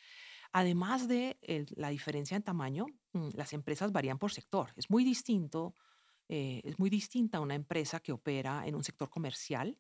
Además 0.52 1.08
de 1.08 1.38
la 1.76 1.90
diferencia 1.90 2.36
en 2.36 2.44
tamaño, 2.44 2.88
mm, 3.14 3.30
las 3.34 3.54
empresas 3.54 3.92
varían 3.92 4.18
por 4.18 4.32
sector. 4.32 4.74
Es 4.76 4.90
muy 4.90 5.04
distinto, 5.04 5.76
eh, 6.28 6.62
es 6.64 6.80
muy 6.80 6.90
distinta 6.90 7.40
una 7.40 7.56
empresa 7.56 8.00
que 8.00 8.12
opera 8.12 8.64
en 8.66 8.76
un 8.76 8.84
sector 8.84 9.10
comercial 9.10 9.78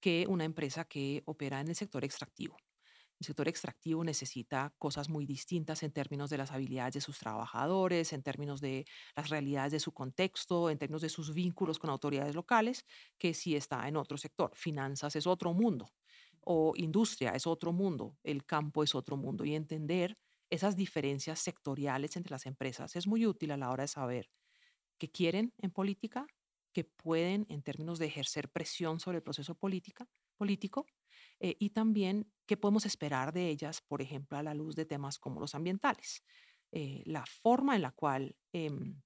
que 0.00 0.26
una 0.28 0.44
empresa 0.44 0.84
que 0.84 1.22
opera 1.26 1.60
en 1.60 1.68
el 1.68 1.74
sector 1.76 2.04
extractivo. 2.04 2.56
El 3.20 3.26
sector 3.26 3.48
extractivo 3.48 4.04
necesita 4.04 4.72
cosas 4.78 5.08
muy 5.08 5.26
distintas 5.26 5.82
en 5.82 5.90
términos 5.92 6.30
de 6.30 6.38
las 6.38 6.52
habilidades 6.52 6.94
de 6.94 7.00
sus 7.00 7.18
trabajadores, 7.18 8.12
en 8.12 8.22
términos 8.22 8.60
de 8.60 8.86
las 9.16 9.28
realidades 9.30 9.72
de 9.72 9.80
su 9.80 9.92
contexto, 9.92 10.70
en 10.70 10.78
términos 10.78 11.02
de 11.02 11.08
sus 11.08 11.34
vínculos 11.34 11.80
con 11.80 11.90
autoridades 11.90 12.36
locales, 12.36 12.84
que 13.18 13.34
si 13.34 13.56
está 13.56 13.88
en 13.88 13.96
otro 13.96 14.16
sector. 14.18 14.52
Finanzas 14.54 15.16
es 15.16 15.26
otro 15.26 15.52
mundo. 15.52 15.90
o 16.50 16.72
industria 16.76 17.30
es 17.32 17.46
otro 17.46 17.72
mundo, 17.72 18.16
el 18.22 18.44
campo 18.46 18.82
es 18.82 18.94
otro 18.94 19.16
mundo 19.16 19.44
y 19.44 19.54
entender 19.54 20.16
esas 20.50 20.76
diferencias 20.76 21.40
sectoriales 21.40 22.16
entre 22.16 22.30
las 22.32 22.46
empresas 22.46 22.96
es 22.96 23.06
muy 23.06 23.26
útil 23.26 23.50
a 23.50 23.56
la 23.58 23.70
hora 23.70 23.84
de 23.84 23.88
saber 23.88 24.30
qué 24.98 25.10
quieren 25.10 25.52
en 25.58 25.70
política, 25.70 26.26
qué 26.72 26.84
pueden 26.84 27.46
en 27.48 27.62
términos 27.62 27.98
de 27.98 28.06
ejercer 28.06 28.50
presión 28.50 29.00
sobre 29.00 29.18
el 29.18 29.22
proceso 29.22 29.54
político 29.56 30.06
eh, 31.40 31.56
y 31.58 31.70
también 31.70 32.32
qué 32.46 32.56
podemos 32.56 32.86
esperar 32.86 33.32
de 33.32 33.48
ellas, 33.48 33.80
por 33.80 34.02
ejemplo, 34.02 34.38
a 34.38 34.42
la 34.42 34.54
luz 34.54 34.76
de 34.76 34.84
temas 34.86 35.18
como 35.18 35.40
los 35.40 35.54
ambientales. 35.54 36.22
Eh, 36.72 37.02
la 37.06 37.24
forma 37.26 37.76
en 37.76 37.82
la 37.82 37.92
cual 37.92 38.36
em, 38.52 39.00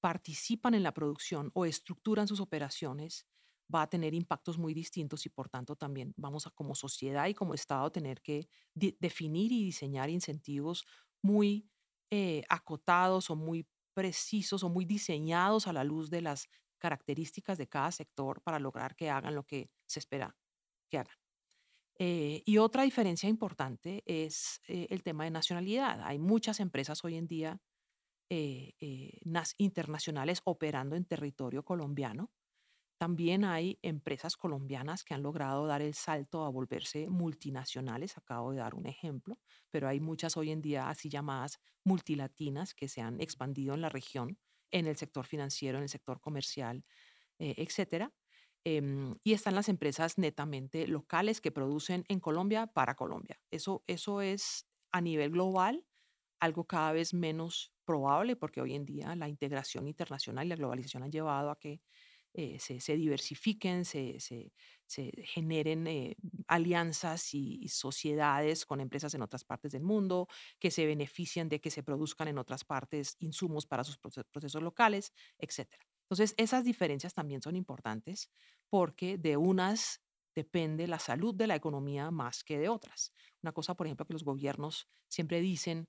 participan 0.00 0.74
en 0.74 0.82
la 0.82 0.92
producción 0.92 1.50
o 1.54 1.64
estructuran 1.64 2.28
sus 2.28 2.40
operaciones 2.40 3.26
va 3.74 3.82
a 3.82 3.88
tener 3.88 4.12
impactos 4.12 4.58
muy 4.58 4.74
distintos 4.74 5.24
y 5.24 5.30
por 5.30 5.48
tanto 5.48 5.76
también 5.76 6.12
vamos 6.16 6.46
a 6.46 6.50
como 6.50 6.74
sociedad 6.74 7.26
y 7.28 7.34
como 7.34 7.54
Estado 7.54 7.90
tener 7.90 8.20
que 8.20 8.48
definir 8.74 9.52
y 9.52 9.64
diseñar 9.64 10.10
incentivos 10.10 10.84
muy 11.22 11.70
eh, 12.10 12.42
acotados 12.50 13.30
o 13.30 13.36
muy 13.36 13.66
precisos 13.94 14.62
o 14.62 14.68
muy 14.68 14.84
diseñados 14.84 15.66
a 15.66 15.72
la 15.72 15.84
luz 15.84 16.10
de 16.10 16.22
las 16.22 16.48
características 16.78 17.56
de 17.56 17.68
cada 17.68 17.90
sector 17.92 18.42
para 18.42 18.58
lograr 18.58 18.94
que 18.96 19.08
hagan 19.08 19.34
lo 19.34 19.44
que 19.44 19.70
se 19.86 20.00
espera 20.00 20.36
que 20.90 20.98
hagan. 20.98 21.16
Eh, 21.98 22.42
y 22.44 22.58
otra 22.58 22.82
diferencia 22.82 23.28
importante 23.28 24.02
es 24.04 24.60
eh, 24.66 24.88
el 24.90 25.02
tema 25.02 25.24
de 25.24 25.30
nacionalidad. 25.30 26.02
Hay 26.02 26.18
muchas 26.18 26.60
empresas 26.60 27.04
hoy 27.04 27.16
en 27.16 27.26
día 27.26 27.60
internacionales 29.58 30.40
operando 30.44 30.96
en 30.96 31.04
territorio 31.04 31.64
colombiano 31.64 32.32
también 32.98 33.44
hay 33.44 33.78
empresas 33.82 34.36
colombianas 34.36 35.04
que 35.04 35.14
han 35.14 35.22
logrado 35.22 35.66
dar 35.66 35.82
el 35.82 35.94
salto 35.94 36.44
a 36.44 36.48
volverse 36.48 37.08
multinacionales. 37.08 38.16
Acabo 38.16 38.52
de 38.52 38.58
dar 38.58 38.74
un 38.74 38.86
ejemplo, 38.86 39.38
pero 39.70 39.88
hay 39.88 40.00
muchas 40.00 40.36
hoy 40.36 40.50
en 40.50 40.62
día 40.62 40.88
así 40.88 41.08
llamadas 41.08 41.60
multilatinas 41.84 42.74
que 42.74 42.88
se 42.88 43.00
han 43.00 43.20
expandido 43.20 43.74
en 43.74 43.80
la 43.80 43.88
región, 43.88 44.38
en 44.70 44.86
el 44.86 44.96
sector 44.96 45.26
financiero, 45.26 45.78
en 45.78 45.84
el 45.84 45.88
sector 45.88 46.20
comercial, 46.20 46.84
eh, 47.38 47.54
etcétera. 47.58 48.12
Em, 48.64 49.16
y 49.22 49.34
están 49.34 49.54
las 49.54 49.68
empresas 49.68 50.16
netamente 50.16 50.86
locales 50.86 51.40
que 51.40 51.52
producen 51.52 52.04
en 52.08 52.20
Colombia 52.20 52.66
para 52.66 52.94
Colombia. 52.94 53.38
Eso, 53.50 53.84
eso 53.86 54.22
es 54.22 54.66
a 54.92 55.00
nivel 55.02 55.30
global 55.30 55.84
algo 56.40 56.64
cada 56.66 56.92
vez 56.92 57.14
menos 57.14 57.72
probable 57.84 58.36
porque 58.36 58.60
hoy 58.60 58.74
en 58.74 58.86
día 58.86 59.14
la 59.16 59.28
integración 59.28 59.86
internacional 59.88 60.46
y 60.46 60.50
la 60.50 60.56
globalización 60.56 61.02
han 61.02 61.12
llevado 61.12 61.50
a 61.50 61.58
que 61.58 61.80
eh, 62.36 62.58
se, 62.58 62.96
diversifiquen, 62.96 63.84
se, 63.84 64.18
generen 65.22 65.86
eh, 65.86 66.16
alianzas 66.48 67.32
y, 67.32 67.68
sociedades 67.68 68.66
con 68.66 68.80
empresas 68.80 69.14
en 69.14 69.22
otras 69.22 69.44
partes 69.44 69.70
del 69.70 69.84
mundo, 69.84 70.26
que 70.58 70.72
se 70.72 70.84
beneficien 70.84 71.48
de 71.48 71.60
que 71.60 71.70
se 71.70 71.84
produzcan 71.84 72.26
en 72.26 72.38
otras 72.38 72.64
partes 72.64 73.14
insumos 73.20 73.66
para 73.66 73.84
sus 73.84 73.98
procesos, 73.98 74.62
locales, 74.62 75.12
etc. 75.38 75.68
Entonces, 76.02 76.34
esas 76.36 76.64
diferencias 76.64 77.14
también 77.14 77.40
son 77.40 77.54
importantes 77.54 78.30
porque 78.68 79.16
de 79.16 79.36
unas 79.36 80.02
depende 80.34 80.88
la 80.88 80.98
salud 80.98 81.36
de 81.36 81.46
la 81.46 81.54
economía 81.54 82.10
más 82.10 82.42
que 82.42 82.58
de 82.58 82.68
otras. 82.68 83.12
Una 83.44 83.52
cosa, 83.52 83.76
por 83.76 83.86
ejemplo, 83.86 84.06
que 84.06 84.12
los 84.12 84.24
gobiernos 84.24 84.88
siempre 85.08 85.40
dicen 85.40 85.86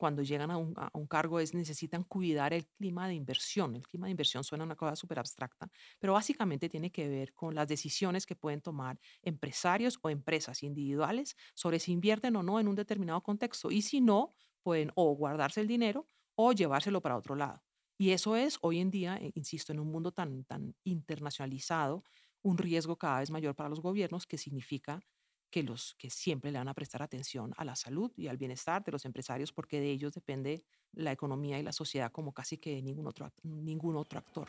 cuando 0.00 0.22
llegan 0.22 0.50
a 0.50 0.56
un, 0.56 1.06
cargo 1.06 1.40
es 1.40 1.52
necesitan 1.52 2.04
cuidar 2.04 2.54
el 2.54 2.66
clima 2.68 3.06
de 3.06 3.12
inversión. 3.12 3.76
El 3.76 3.86
clima 3.86 4.06
de 4.06 4.12
inversión 4.12 4.42
suena 4.42 4.64
una 4.64 4.74
cosa 4.74 4.96
súper 4.96 5.18
abstracta, 5.18 5.70
pero 5.98 6.14
básicamente 6.14 6.70
tiene 6.70 6.90
que 6.90 7.06
ver 7.06 7.34
con 7.34 7.54
las 7.54 7.68
decisiones 7.68 8.24
que 8.24 8.34
pueden 8.34 8.62
tomar 8.62 8.98
empresarios 9.20 9.98
o 10.00 10.08
empresas 10.08 10.62
individuales 10.62 11.36
sobre 11.54 11.78
si 11.80 11.92
invierten 11.92 12.34
o 12.36 12.42
no 12.42 12.58
en 12.58 12.68
un 12.68 12.76
determinado 12.76 13.22
contexto. 13.22 13.70
Y 13.70 13.82
si 13.82 14.00
no, 14.00 14.34
pueden 14.62 14.90
o 14.94 15.14
guardarse 15.14 15.60
el 15.60 15.66
dinero 15.66 16.08
o 16.34 16.52
llevárselo 16.54 17.02
para 17.02 17.18
otro 17.18 17.36
lado. 17.36 17.62
Y 17.98 18.12
eso 18.12 18.36
es 18.36 18.56
hoy 18.62 18.78
en 18.78 18.90
día, 18.90 19.18
eh, 19.18 19.32
insisto, 19.34 19.70
en 19.70 19.80
un 19.80 19.92
mundo 19.92 20.12
tan, 20.12 20.44
tan 20.44 20.74
internacionalizado, 20.82 22.04
un 22.40 22.56
riesgo 22.56 22.96
cada 22.96 23.20
vez 23.20 23.30
mayor 23.30 23.54
para 23.54 23.68
los 23.68 23.82
gobiernos 23.82 24.26
que 24.26 24.38
significa 24.38 25.02
que 25.50 25.62
los 25.62 25.94
que 25.98 26.10
siempre 26.10 26.50
le 26.52 26.58
van 26.58 26.68
a 26.68 26.74
prestar 26.74 27.02
atención 27.02 27.52
a 27.56 27.64
la 27.64 27.76
salud 27.76 28.12
y 28.16 28.28
al 28.28 28.36
bienestar 28.36 28.84
de 28.84 28.92
los 28.92 29.04
empresarios 29.04 29.52
porque 29.52 29.80
de 29.80 29.90
ellos 29.90 30.12
depende 30.12 30.64
la 30.92 31.12
economía 31.12 31.58
y 31.58 31.62
la 31.62 31.72
sociedad 31.72 32.12
como 32.12 32.32
casi 32.32 32.58
que 32.58 32.80
ningún 32.82 33.06
otro, 33.06 33.32
ningún 33.42 33.96
otro 33.96 34.18
actor. 34.18 34.48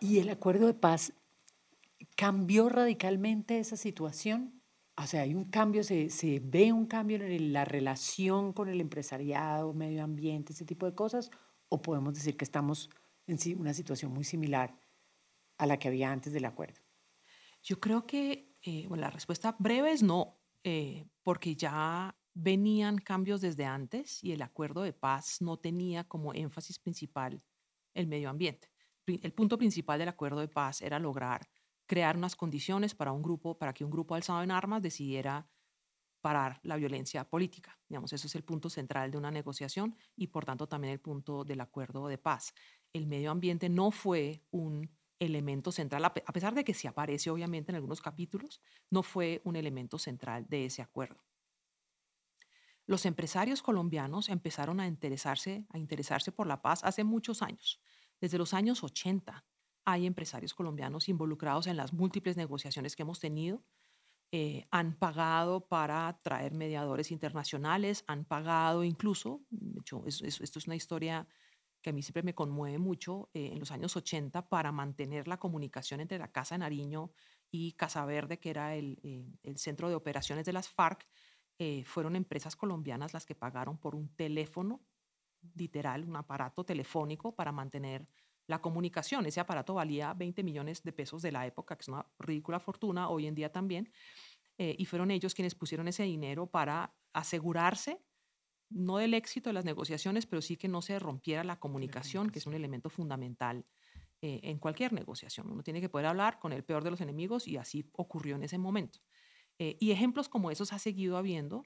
¿Y 0.00 0.18
el 0.18 0.30
acuerdo 0.30 0.66
de 0.66 0.74
paz 0.74 1.12
cambió 2.16 2.68
radicalmente 2.68 3.60
esa 3.60 3.76
situación? 3.76 4.61
O 4.96 5.06
sea, 5.06 5.22
hay 5.22 5.34
un 5.34 5.46
cambio, 5.46 5.82
se, 5.84 6.10
se, 6.10 6.40
ve 6.40 6.72
un 6.72 6.86
cambio 6.86 7.16
en 7.16 7.52
la 7.52 7.64
relación 7.64 8.52
con 8.52 8.68
el 8.68 8.80
empresariado, 8.80 9.72
medio 9.72 10.04
ambiente, 10.04 10.52
ese 10.52 10.64
tipo 10.64 10.86
de 10.86 10.94
cosas, 10.94 11.30
o 11.68 11.80
podemos 11.80 12.14
decir 12.14 12.36
que 12.36 12.44
estamos 12.44 12.90
en 13.26 13.38
una 13.58 13.72
situación 13.72 14.12
muy 14.12 14.24
similar 14.24 14.76
a 15.58 15.66
la 15.66 15.78
que 15.78 15.88
había 15.88 16.12
antes 16.12 16.32
del 16.32 16.44
acuerdo. 16.44 16.80
Yo 17.62 17.80
creo 17.80 18.06
que 18.06 18.52
eh, 18.62 18.86
bueno, 18.88 19.02
la 19.02 19.10
respuesta 19.10 19.56
breve 19.58 19.92
es 19.92 20.02
no, 20.02 20.38
eh, 20.62 21.04
porque 21.24 21.56
ya 21.56 22.16
venían 22.32 22.98
cambios 22.98 23.40
desde 23.40 23.64
antes 23.64 24.22
y 24.22 24.32
el 24.32 24.42
acuerdo 24.42 24.82
de 24.82 24.92
paz 24.92 25.38
no 25.40 25.58
tenía 25.58 26.04
como 26.04 26.32
énfasis 26.32 26.78
principal 26.78 27.42
el 27.92 28.06
medio 28.06 28.30
ambiente. 28.30 28.70
El 29.06 29.32
punto 29.32 29.58
principal 29.58 29.98
del 29.98 30.08
acuerdo 30.08 30.38
de 30.38 30.48
paz 30.48 30.80
era 30.80 31.00
lograr 31.00 31.48
crear 31.92 32.16
unas 32.16 32.36
condiciones 32.36 32.94
para 32.94 33.12
un 33.12 33.20
grupo, 33.20 33.58
para 33.58 33.74
que 33.74 33.84
un 33.84 33.90
grupo 33.90 34.14
alzado 34.14 34.42
en 34.42 34.50
armas 34.50 34.80
decidiera 34.80 35.46
parar 36.22 36.58
la 36.62 36.76
violencia 36.76 37.28
política. 37.28 37.78
Digamos, 37.86 38.14
eso 38.14 38.28
es 38.28 38.34
el 38.34 38.42
punto 38.44 38.70
central 38.70 39.10
de 39.10 39.18
una 39.18 39.30
negociación 39.30 39.94
y 40.16 40.28
por 40.28 40.46
tanto 40.46 40.66
también 40.66 40.94
el 40.94 41.00
punto 41.00 41.44
del 41.44 41.60
acuerdo 41.60 42.08
de 42.08 42.16
paz. 42.16 42.54
El 42.94 43.06
medio 43.06 43.30
ambiente 43.30 43.68
no 43.68 43.90
fue 43.90 44.42
un 44.50 44.88
elemento 45.18 45.70
central, 45.70 46.02
a 46.06 46.14
pesar 46.14 46.54
de 46.54 46.64
que 46.64 46.72
se 46.72 46.88
aparece 46.88 47.28
obviamente 47.28 47.72
en 47.72 47.76
algunos 47.76 48.00
capítulos, 48.00 48.62
no 48.88 49.02
fue 49.02 49.42
un 49.44 49.56
elemento 49.56 49.98
central 49.98 50.46
de 50.48 50.64
ese 50.64 50.80
acuerdo. 50.80 51.22
Los 52.86 53.04
empresarios 53.04 53.60
colombianos 53.60 54.30
empezaron 54.30 54.80
a 54.80 54.86
interesarse, 54.86 55.66
a 55.68 55.76
interesarse 55.76 56.32
por 56.32 56.46
la 56.46 56.62
paz 56.62 56.84
hace 56.84 57.04
muchos 57.04 57.42
años, 57.42 57.82
desde 58.18 58.38
los 58.38 58.54
años 58.54 58.82
80 58.82 59.44
hay 59.84 60.06
empresarios 60.06 60.54
colombianos 60.54 61.08
involucrados 61.08 61.66
en 61.66 61.76
las 61.76 61.92
múltiples 61.92 62.36
negociaciones 62.36 62.96
que 62.96 63.02
hemos 63.02 63.20
tenido. 63.20 63.62
Eh, 64.30 64.66
han 64.70 64.94
pagado 64.94 65.68
para 65.68 66.18
traer 66.22 66.54
mediadores 66.54 67.10
internacionales, 67.10 68.04
han 68.06 68.24
pagado 68.24 68.82
incluso, 68.82 69.42
de 69.50 69.80
hecho, 69.80 70.04
esto 70.06 70.58
es 70.58 70.66
una 70.66 70.76
historia 70.76 71.26
que 71.82 71.90
a 71.90 71.92
mí 71.92 72.02
siempre 72.02 72.22
me 72.22 72.34
conmueve 72.34 72.78
mucho, 72.78 73.28
eh, 73.34 73.50
en 73.52 73.58
los 73.58 73.72
años 73.72 73.94
80 73.96 74.48
para 74.48 74.72
mantener 74.72 75.28
la 75.28 75.38
comunicación 75.38 76.00
entre 76.00 76.18
la 76.18 76.32
Casa 76.32 76.54
de 76.54 76.60
Nariño 76.60 77.12
y 77.50 77.72
Casa 77.72 78.06
Verde, 78.06 78.38
que 78.38 78.50
era 78.50 78.74
el, 78.74 78.98
eh, 79.02 79.26
el 79.42 79.58
centro 79.58 79.90
de 79.90 79.96
operaciones 79.96 80.46
de 80.46 80.52
las 80.52 80.68
FARC, 80.68 81.06
fueron 81.84 82.16
empresas 82.16 82.56
colombianas 82.56 83.12
las 83.12 83.24
que 83.24 83.36
pagaron 83.36 83.78
por 83.78 83.94
un 83.94 84.08
teléfono, 84.16 84.80
literal, 85.54 86.02
un 86.08 86.16
aparato 86.16 86.64
telefónico 86.64 87.36
para 87.36 87.52
mantener 87.52 88.08
la 88.46 88.60
comunicación. 88.60 89.26
Ese 89.26 89.40
aparato 89.40 89.74
valía 89.74 90.14
20 90.14 90.42
millones 90.42 90.82
de 90.82 90.92
pesos 90.92 91.22
de 91.22 91.32
la 91.32 91.46
época, 91.46 91.76
que 91.76 91.82
es 91.82 91.88
una 91.88 92.06
ridícula 92.18 92.60
fortuna, 92.60 93.08
hoy 93.08 93.26
en 93.26 93.34
día 93.34 93.50
también. 93.52 93.92
Eh, 94.58 94.74
y 94.78 94.84
fueron 94.86 95.10
ellos 95.10 95.34
quienes 95.34 95.54
pusieron 95.54 95.88
ese 95.88 96.02
dinero 96.02 96.46
para 96.46 96.94
asegurarse, 97.12 98.02
no 98.70 98.98
del 98.98 99.14
éxito 99.14 99.50
de 99.50 99.54
las 99.54 99.64
negociaciones, 99.64 100.26
pero 100.26 100.42
sí 100.42 100.56
que 100.56 100.68
no 100.68 100.82
se 100.82 100.98
rompiera 100.98 101.44
la 101.44 101.58
comunicación, 101.58 102.30
que 102.30 102.38
es 102.38 102.46
un 102.46 102.54
elemento 102.54 102.90
fundamental 102.90 103.66
eh, 104.20 104.40
en 104.44 104.58
cualquier 104.58 104.92
negociación. 104.92 105.50
Uno 105.50 105.62
tiene 105.62 105.80
que 105.80 105.88
poder 105.88 106.06
hablar 106.06 106.38
con 106.38 106.52
el 106.52 106.64
peor 106.64 106.84
de 106.84 106.90
los 106.90 107.00
enemigos 107.00 107.48
y 107.48 107.56
así 107.56 107.90
ocurrió 107.92 108.36
en 108.36 108.44
ese 108.44 108.56
momento. 108.56 109.00
Eh, 109.58 109.76
y 109.80 109.90
ejemplos 109.90 110.28
como 110.28 110.50
esos 110.50 110.72
ha 110.72 110.78
seguido 110.78 111.16
habiendo. 111.16 111.64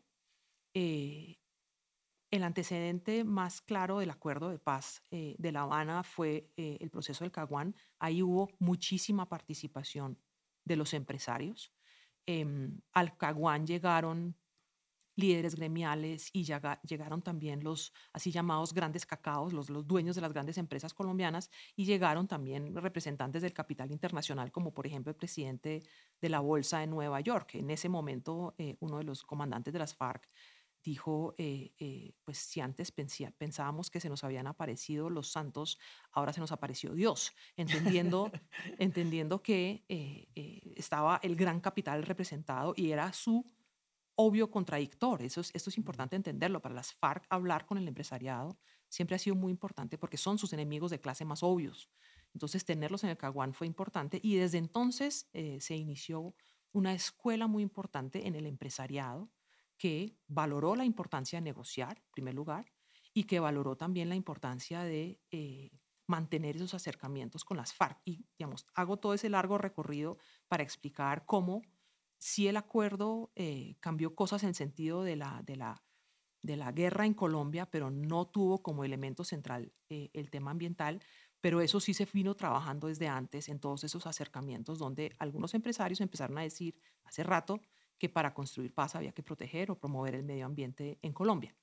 El 2.31 2.43
antecedente 2.43 3.23
más 3.25 3.61
claro 3.61 4.01
del 4.01 4.11
acuerdo 4.11 4.51
de 4.51 4.59
paz 4.59 5.03
eh, 5.11 5.37
de 5.39 5.53
La 5.53 5.63
Habana 5.63 6.03
fue 6.03 6.51
eh, 6.57 6.77
el 6.81 6.91
proceso 6.91 7.25
del 7.25 7.31
Caguán. 7.31 7.77
Ahí 7.99 8.23
hubo 8.23 8.51
muchísima 8.59 9.29
participación 9.29 10.19
de 10.65 10.77
los 10.77 10.93
empresarios. 10.93 11.73
Em, 12.27 12.81
al 12.93 13.17
Caguán 13.17 13.67
llegaron 13.67 14.37
líderes 15.17 15.55
gremiales 15.55 16.29
y 16.33 16.45
llegaron 16.45 17.23
también 17.23 17.65
los 17.65 17.93
así 18.13 18.31
llamados 18.31 18.75
grandes 18.75 19.07
cacaos, 19.07 19.53
los, 19.53 19.71
los 19.71 19.87
dueños 19.87 20.15
de 20.15 20.21
las 20.21 20.33
grandes 20.33 20.59
empresas 20.59 20.93
colombianas, 20.93 21.51
y 21.75 21.87
llegaron 21.87 22.29
también 22.29 22.75
representantes 22.77 23.41
del 23.43 23.55
capital 23.55 23.91
internacional, 23.91 24.53
como 24.53 24.75
por 24.75 24.87
ejemplo 24.87 25.11
el 25.11 25.17
presidente 25.17 25.83
de 26.21 26.29
la 26.29 26.41
Bolsa 26.41 26.81
de 26.81 26.87
Nueva 26.87 27.21
York, 27.21 27.55
en 27.55 27.71
ese 27.71 27.89
momento 27.89 28.55
eh, 28.59 28.77
uno 28.81 28.99
de 28.99 29.05
los 29.05 29.23
comandantes 29.23 29.73
de 29.73 29.79
las 29.79 29.95
FARC 29.95 30.29
dijo, 30.91 31.35
eh, 31.37 31.73
eh, 31.79 32.13
pues 32.25 32.39
si 32.39 32.61
antes 32.61 32.93
pensábamos 32.93 33.91
que 33.91 33.99
se 33.99 34.09
nos 34.09 34.23
habían 34.23 34.47
aparecido 34.47 35.11
los 35.11 35.29
santos, 35.29 35.79
ahora 36.13 36.33
se 36.33 36.41
nos 36.41 36.53
apareció 36.53 36.95
Dios, 36.95 37.33
entendiendo, 37.57 38.31
entendiendo 38.79 39.43
que 39.43 39.85
estaba 40.77 41.19
el 41.23 41.35
gran 41.35 41.61
capital 41.61 42.05
representado 42.05 42.73
y 42.77 42.93
era 42.93 43.13
su 43.13 43.45
obvio 44.15 44.49
contradictor. 44.51 45.23
Eso 45.23 45.41
es, 45.41 45.51
esto 45.55 45.71
es 45.71 45.77
importante 45.77 46.15
entenderlo. 46.15 46.63
Para 46.63 46.77
las 46.77 46.93
FARC, 46.93 47.27
hablar 47.31 47.67
con 47.67 47.79
el 47.79 47.89
empresariado 47.89 48.57
siempre 48.89 49.17
ha 49.17 49.19
sido 49.19 49.35
muy 49.35 49.51
importante 49.51 49.99
porque 49.99 50.17
son 50.17 50.39
sus 50.39 50.53
enemigos 50.53 50.93
de 50.93 51.01
clase 51.01 51.25
más 51.25 51.43
obvios. 51.43 51.91
Entonces, 52.33 52.65
tenerlos 52.65 53.03
en 53.03 53.11
el 53.11 53.17
Caguán 53.17 53.55
fue 53.55 53.67
importante 53.67 54.21
y 54.23 54.37
desde 54.37 54.59
entonces 54.59 55.29
se 55.59 55.75
inició 55.75 56.35
una 56.71 56.93
escuela 56.93 57.47
muy 57.47 57.63
importante 57.63 58.27
en 58.27 58.35
el 58.35 58.47
empresariado 58.47 59.31
que 59.79 60.19
valoró 60.27 60.77
la 60.77 60.85
importancia 60.85 61.39
de 61.39 61.45
negociar, 61.45 61.99
en 61.99 62.11
primer 62.13 62.35
lugar, 62.35 62.67
y 63.13 63.25
que 63.25 63.41
valoró 63.41 63.77
también 63.77 64.09
la 64.09 64.15
importancia 64.15 64.83
de 64.83 65.21
eh, 65.31 65.71
mantener 66.07 66.57
esos 66.57 66.75
acercamientos 66.75 67.45
con 67.45 67.57
las 67.57 67.73
FARC. 67.75 68.01
Y, 68.05 68.27
digamos, 68.39 68.67
hago 68.75 68.99
todo 68.99 69.15
ese 69.15 69.29
largo 69.29 69.59
recorrido 69.59 70.19
para 70.49 70.63
explicar 70.63 71.25
cómo 71.27 71.63
si 72.19 72.49
el 72.49 72.57
acuerdo 72.57 73.31
eh, 73.35 73.77
cambió 73.81 74.15
cosas 74.15 74.43
en 74.43 74.55
sentido 74.55 75.03
de 75.03 75.17
la, 75.17 75.43
de, 75.45 75.57
la, 75.57 75.85
de 76.43 76.57
la 76.57 76.73
guerra 76.73 77.07
en 77.07 77.15
Colombia, 77.15 77.71
pero 77.71 77.91
no 77.91 78.27
tuvo 78.27 78.63
como 78.63 78.85
elemento 78.85 79.25
central 79.25 79.73
eh, 79.89 80.11
el 80.15 80.31
tema 80.31 80.51
ambiental, 80.51 81.03
pero 81.41 81.61
eso 81.61 81.81
sí 81.81 81.95
se 81.95 82.07
vino 82.07 82.35
trabajando 82.35 82.89
desde 82.89 83.09
antes 83.09 83.49
en 83.49 83.61
todos 83.61 83.85
esos 83.85 84.07
acercamientos 84.07 84.79
donde 84.79 85.15
algunos 85.19 85.55
empresarios 85.55 86.01
empezaron 86.01 86.39
a 86.39 86.43
decir 86.43 86.77
hace 87.05 87.23
rato, 87.23 87.61
que 87.99 88.09
para 88.09 88.35
construir 88.35 88.75
paz 88.75 88.95
había 88.95 89.13
que 89.13 89.23
proteger 89.23 89.71
o 89.71 89.79
promover 89.79 90.15
el 90.15 90.25
medio 90.25 90.47
ambiente 90.47 90.99
en 91.03 91.13
Colombia. 91.13 91.57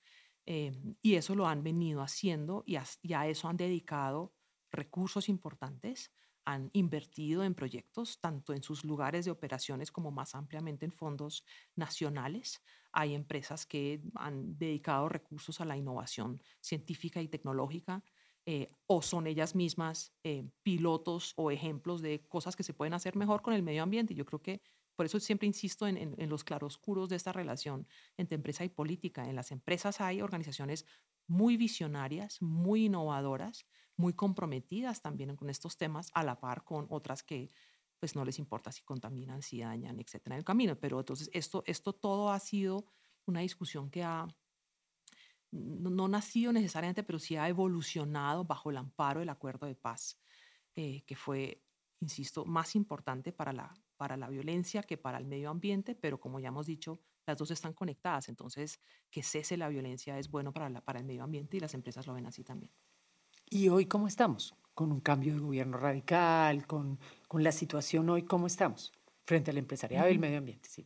Em, 0.46 0.96
y 1.02 1.16
eso 1.16 1.36
lo 1.36 1.48
han 1.48 1.64
venido 1.64 2.02
haciendo 2.02 2.64
y 2.66 2.76
a, 2.76 3.28
eso 3.28 3.48
han 3.48 3.58
dedicado 3.58 4.34
recursos 4.72 5.30
importantes, 5.30 6.12
han 6.46 6.70
invertido 6.74 7.44
en 7.46 7.56
proyectos, 7.56 8.20
tanto 8.20 8.54
en 8.54 8.62
sus 8.62 8.84
lugares 8.84 9.24
de 9.24 9.32
operaciones 9.32 9.92
como 9.92 10.12
más 10.12 10.36
ampliamente 10.36 10.86
en 10.86 10.92
fondos 10.92 11.46
nacionales. 11.76 12.62
Hay 12.92 13.14
empresas 13.14 13.66
que 13.66 14.02
han 14.16 14.58
dedicado 14.58 15.08
recursos 15.08 15.62
a 15.62 15.66
la 15.66 15.78
innovación 15.78 16.42
científica 16.60 17.22
y 17.22 17.30
tecnológica 17.30 18.04
eh, 18.46 18.68
o 18.88 19.02
son 19.02 19.28
ellas 19.28 19.56
mismas 19.56 20.14
eh, 20.24 20.50
pilotos 20.64 21.34
o 21.38 21.50
ejemplos 21.50 22.02
de 22.02 22.28
cosas 22.28 22.58
que 22.58 22.64
se 22.64 22.74
pueden 22.74 22.94
hacer 22.94 23.16
mejor 23.16 23.42
con 23.42 23.54
el 23.54 23.64
medio 23.64 23.84
ambiente. 23.84 24.16
Yo 24.16 24.26
creo 24.26 24.42
que 24.42 24.62
por 24.96 25.06
eso 25.06 25.20
siempre 25.20 25.48
insisto 25.48 25.88
en, 25.88 26.16
los 26.30 26.44
claroscuros 26.44 27.10
de 27.10 27.16
esta 27.16 27.32
relación 27.32 27.88
entre 28.18 28.36
empresa 28.36 28.64
y 28.64 28.70
política. 28.70 29.24
En 29.24 29.36
las 29.36 29.52
empresas 29.52 30.02
hay 30.02 30.22
organizaciones 30.22 30.86
muy 31.28 31.58
visionarias, 31.58 32.42
muy 32.42 32.86
innovadoras, 32.86 33.66
muy 33.96 34.14
comprometidas 34.14 35.02
también 35.02 35.36
con 35.36 35.50
estos 35.50 35.78
temas, 35.78 36.12
a 36.14 36.24
la 36.24 36.40
par 36.40 36.64
con 36.64 36.88
otras 36.90 37.24
que 37.24 37.50
pues 38.00 38.16
no 38.16 38.26
les 38.26 38.38
importa 38.38 38.72
si 38.72 38.84
contaminan, 38.84 39.42
si 39.42 39.62
dañan, 39.62 40.00
etcétera, 40.00 40.36
en 40.36 40.40
el 40.40 40.46
camino. 40.46 40.78
Pero 40.78 41.00
entonces 41.00 41.30
esto, 41.34 41.64
esto 41.66 41.94
todo 41.94 42.32
ha 42.32 42.40
sido 42.40 42.86
una 43.26 43.40
discusión 43.40 43.90
que 43.90 44.04
ha 44.04 44.28
no, 45.54 46.08
nacido 46.08 46.52
necesariamente, 46.52 47.04
pero 47.04 47.20
sí 47.20 47.36
ha 47.36 47.48
evolucionado 47.48 48.44
bajo 48.44 48.72
el 48.72 48.78
amparo 48.78 49.20
del 49.20 49.30
acuerdo 49.30 49.68
de 49.68 49.76
paz, 49.76 50.20
eh, 50.76 51.04
que 51.06 51.16
fue, 51.16 51.64
insisto, 52.00 52.44
más 52.46 52.76
importante 52.76 53.32
para 53.32 53.54
la 53.54 53.74
para 54.04 54.18
la 54.18 54.28
violencia 54.28 54.84
que 54.84 54.98
para 54.98 55.18
el 55.18 55.24
medio 55.24 55.50
ambiente, 55.50 55.96
pero 55.96 56.20
como 56.20 56.38
ya 56.42 56.50
hemos 56.50 56.66
dicho, 56.66 57.00
las 57.26 57.38
dos 57.38 57.52
están 57.52 57.72
conectadas. 57.72 58.28
Entonces, 58.28 58.82
que 59.10 59.24
cese 59.24 59.56
la 59.56 59.70
violencia 59.70 60.20
es 60.20 60.30
bueno 60.30 60.52
para, 60.52 60.70
la, 60.70 60.82
para 60.82 61.00
el 61.00 61.06
medio 61.06 61.24
ambiente 61.24 61.56
y 61.56 61.62
las 61.62 61.74
empresas 61.74 62.06
lo 62.06 62.14
ven 62.14 62.26
así 62.26 62.44
también. 62.44 62.70
¿Y 63.50 63.70
hoy 63.70 63.86
cómo 63.86 64.08
estamos? 64.10 64.58
Con 64.74 64.92
un 64.92 65.00
cambio 65.00 65.36
de 65.36 65.40
gobierno 65.40 65.78
radical, 65.78 66.68
con, 66.68 67.00
con 67.30 67.46
la 67.46 67.54
situación 67.54 68.10
hoy, 68.10 68.24
¿cómo 68.24 68.46
estamos? 68.46 68.92
Frente 69.26 69.52
al 69.52 69.58
empresariado 69.58 70.10
y 70.10 70.12
el 70.12 70.20
medio 70.20 70.40
ambiente, 70.40 70.68
sí. 70.68 70.86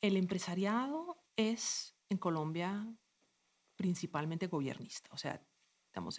El 0.00 0.16
empresariado 0.16 1.22
es 1.36 1.94
en 2.08 2.18
Colombia 2.18 2.84
principalmente 3.76 4.48
gobernista, 4.48 5.10
o 5.12 5.18
sea, 5.18 5.40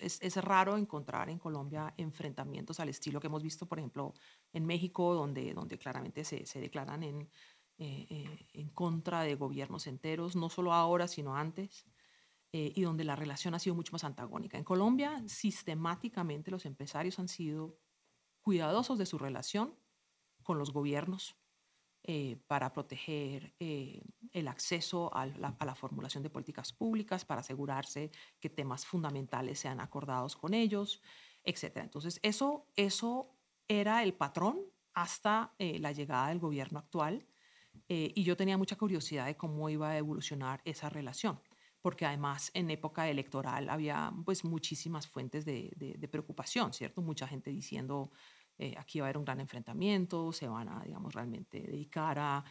es, 0.01 0.19
es, 0.21 0.37
raro 0.37 0.77
encontrar 0.77 1.29
en 1.29 1.39
Colombia 1.39 1.93
enfrentamientos 1.97 2.79
al 2.79 2.89
estilo 2.89 3.19
que 3.19 3.27
hemos 3.27 3.43
visto, 3.43 3.65
por 3.65 3.79
ejemplo, 3.79 4.13
en 4.53 4.65
México, 4.65 5.13
donde, 5.13 5.53
donde 5.53 5.77
claramente 5.77 6.23
se, 6.23 6.45
se 6.45 6.59
declaran 6.59 7.03
en, 7.03 7.29
eh, 7.77 8.07
eh, 8.09 8.47
en 8.53 8.69
contra 8.69 9.23
de 9.23 9.35
gobiernos 9.35 9.87
enteros, 9.87 10.37
no 10.37 10.49
solo 10.49 10.71
ahora, 10.71 11.09
sino 11.09 11.35
antes, 11.35 11.85
eh, 12.53 12.71
y 12.73 12.83
donde 12.83 13.03
la 13.03 13.17
relación 13.17 13.53
ha 13.53 13.59
sido 13.59 13.75
mucho 13.75 13.91
más 13.91 14.05
antagónica. 14.05 14.57
En 14.57 14.63
Colombia, 14.63 15.21
sistemáticamente 15.27 16.51
los 16.51 16.65
empresarios 16.65 17.19
han 17.19 17.27
sido 17.27 17.77
cuidadosos 18.39 18.97
de 18.97 19.05
su 19.05 19.17
relación 19.17 19.75
con 20.41 20.57
los 20.57 20.71
gobiernos, 20.71 21.35
eh, 22.07 22.37
para 22.45 22.71
proteger 22.71 23.55
eh, 23.59 23.99
el 24.31 24.47
acceso 24.47 25.11
a 25.11 25.25
la, 25.25 25.73
formulación 25.73 26.21
de 26.21 26.29
políticas 26.29 26.71
públicas, 26.71 27.25
para 27.25 27.41
asegurarse 27.41 28.11
que 28.39 28.47
temas 28.47 28.85
fundamentales 28.85 29.57
sean 29.57 29.79
acordados 29.79 30.35
con 30.35 30.53
ellos, 30.53 31.01
etc. 31.43 31.77
Entonces, 31.77 32.19
eso, 32.21 32.67
eso 32.75 33.35
era 33.67 34.03
el 34.03 34.13
patrón 34.13 34.59
hasta 34.93 35.55
eh, 35.57 35.79
la 35.79 35.93
llegada 35.93 36.27
del 36.27 36.37
gobierno 36.37 36.77
actual 36.77 37.25
y 37.87 38.23
yo 38.23 38.37
tenía 38.37 38.57
mucha 38.57 38.77
curiosidad 38.77 39.25
de 39.25 39.35
cómo 39.35 39.69
iba 39.69 39.89
a 39.89 39.97
evolucionar 39.97 40.61
esa 40.63 40.89
relación 40.89 41.41
porque 41.81 42.05
además 42.05 42.49
en 42.53 42.71
época 42.71 43.09
electoral 43.09 43.69
había 43.69 44.13
pues 44.23 44.45
muchísimas 44.45 45.07
fuentes 45.07 45.43
de, 45.43 45.71
de 45.75 46.07
preocupación, 46.07 46.71
¿cierto? 46.71 47.01
Mucha 47.01 47.27
gente 47.27 47.51
diciendo 47.51 48.11
eh, 48.57 48.75
aquí 48.77 48.99
va 48.99 49.05
a 49.05 49.07
haber 49.07 49.17
un 49.17 49.25
gran 49.25 49.39
enfrentamiento, 49.39 50.31
se 50.31 50.47
van 50.47 50.69
a, 50.69 50.83
digamos, 50.83 51.13
realmente 51.13 51.61
dedicar 51.61 52.17
a 52.19 52.43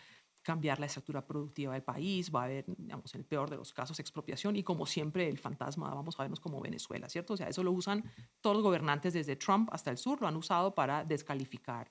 cambiar 0.44 0.78
la 0.78 0.86
estructura 0.86 1.26
productiva 1.26 1.72
del 1.72 1.82
país, 1.82 2.30
va 2.32 2.42
a 2.42 2.44
haber, 2.44 2.66
digamos, 2.76 3.14
el 3.14 3.24
peor 3.24 3.48
de 3.48 3.56
los 3.56 3.72
casos, 3.72 3.98
expropiación 3.98 4.56
y 4.56 4.62
como 4.62 4.84
siempre 4.84 5.26
el 5.26 5.38
fantasma, 5.38 5.92
vamos 5.92 6.20
a 6.20 6.22
vernos 6.22 6.38
como 6.38 6.60
Venezuela, 6.60 7.08
¿cierto? 7.08 7.32
O 7.32 7.36
sea, 7.36 7.48
eso 7.48 7.62
lo 7.62 7.72
usan 7.72 8.04
todos 8.42 8.54
los 8.54 8.62
gobernantes 8.62 9.14
desde 9.14 9.36
Trump 9.36 9.70
hasta 9.72 9.90
el 9.90 9.96
sur, 9.96 10.20
lo 10.20 10.28
han 10.28 10.36
usado 10.36 10.74
para 10.74 11.02
descalificar 11.02 11.90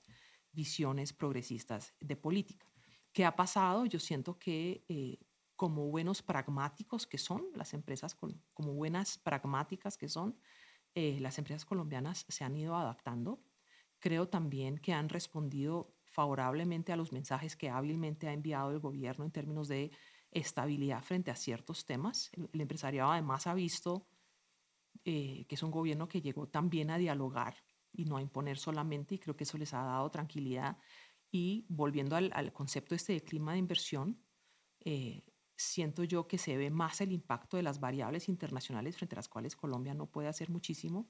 visiones 0.52 1.12
progresistas 1.12 1.94
de 2.00 2.14
política. 2.14 2.70
¿Qué 3.12 3.24
ha 3.24 3.34
pasado? 3.34 3.86
Yo 3.86 3.98
siento 3.98 4.38
que 4.38 4.84
eh, 4.88 5.18
como 5.56 5.88
buenos 5.88 6.22
pragmáticos 6.22 7.08
que 7.08 7.18
son, 7.18 7.46
las 7.54 7.74
empresas 7.74 8.14
como 8.14 8.72
buenas 8.74 9.18
pragmáticas 9.18 9.98
que 9.98 10.08
son, 10.08 10.38
eh, 10.94 11.18
las 11.20 11.38
empresas 11.38 11.64
colombianas 11.64 12.24
se 12.28 12.44
han 12.44 12.56
ido 12.56 12.76
adaptando 12.76 13.42
Creo 14.04 14.28
también 14.28 14.76
que 14.76 14.92
han 14.92 15.08
respondido 15.08 15.96
favorablemente 16.04 16.92
a 16.92 16.96
los 16.96 17.10
mensajes 17.10 17.56
que 17.56 17.70
hábilmente 17.70 18.28
ha 18.28 18.34
enviado 18.34 18.70
el 18.70 18.78
gobierno 18.78 19.24
en 19.24 19.30
términos 19.30 19.66
de 19.66 19.92
estabilidad 20.30 21.02
frente 21.02 21.30
a 21.30 21.36
ciertos 21.36 21.86
temas. 21.86 22.30
El, 22.34 22.60
empresariado 22.60 23.10
además 23.10 23.46
ha 23.46 23.54
visto 23.54 24.06
eh, 25.06 25.46
que 25.48 25.54
es 25.54 25.62
un 25.62 25.70
gobierno 25.70 26.06
que 26.06 26.20
llegó 26.20 26.46
también 26.46 26.90
a 26.90 26.98
dialogar 26.98 27.56
y 27.94 28.04
no 28.04 28.18
a 28.18 28.20
imponer 28.20 28.58
solamente, 28.58 29.14
y 29.14 29.18
creo 29.18 29.36
que 29.36 29.44
eso 29.44 29.56
les 29.56 29.72
ha 29.72 29.82
dado 29.82 30.10
tranquilidad. 30.10 30.76
Y 31.30 31.64
volviendo 31.70 32.14
al, 32.14 32.52
concepto 32.52 32.94
este 32.94 33.14
de 33.14 33.22
clima 33.22 33.52
de 33.52 33.60
inversión, 33.60 34.22
eh, 34.80 35.24
siento 35.56 36.04
yo 36.04 36.26
que 36.26 36.36
se 36.36 36.58
ve 36.58 36.68
más 36.68 37.00
el 37.00 37.10
impacto 37.10 37.56
de 37.56 37.62
las 37.62 37.80
variables 37.80 38.28
internacionales 38.28 38.98
frente 38.98 39.14
a 39.14 39.20
las 39.20 39.30
cuales 39.30 39.56
Colombia 39.56 39.94
no 39.94 40.10
puede 40.10 40.28
hacer 40.28 40.50
muchísimo 40.50 41.08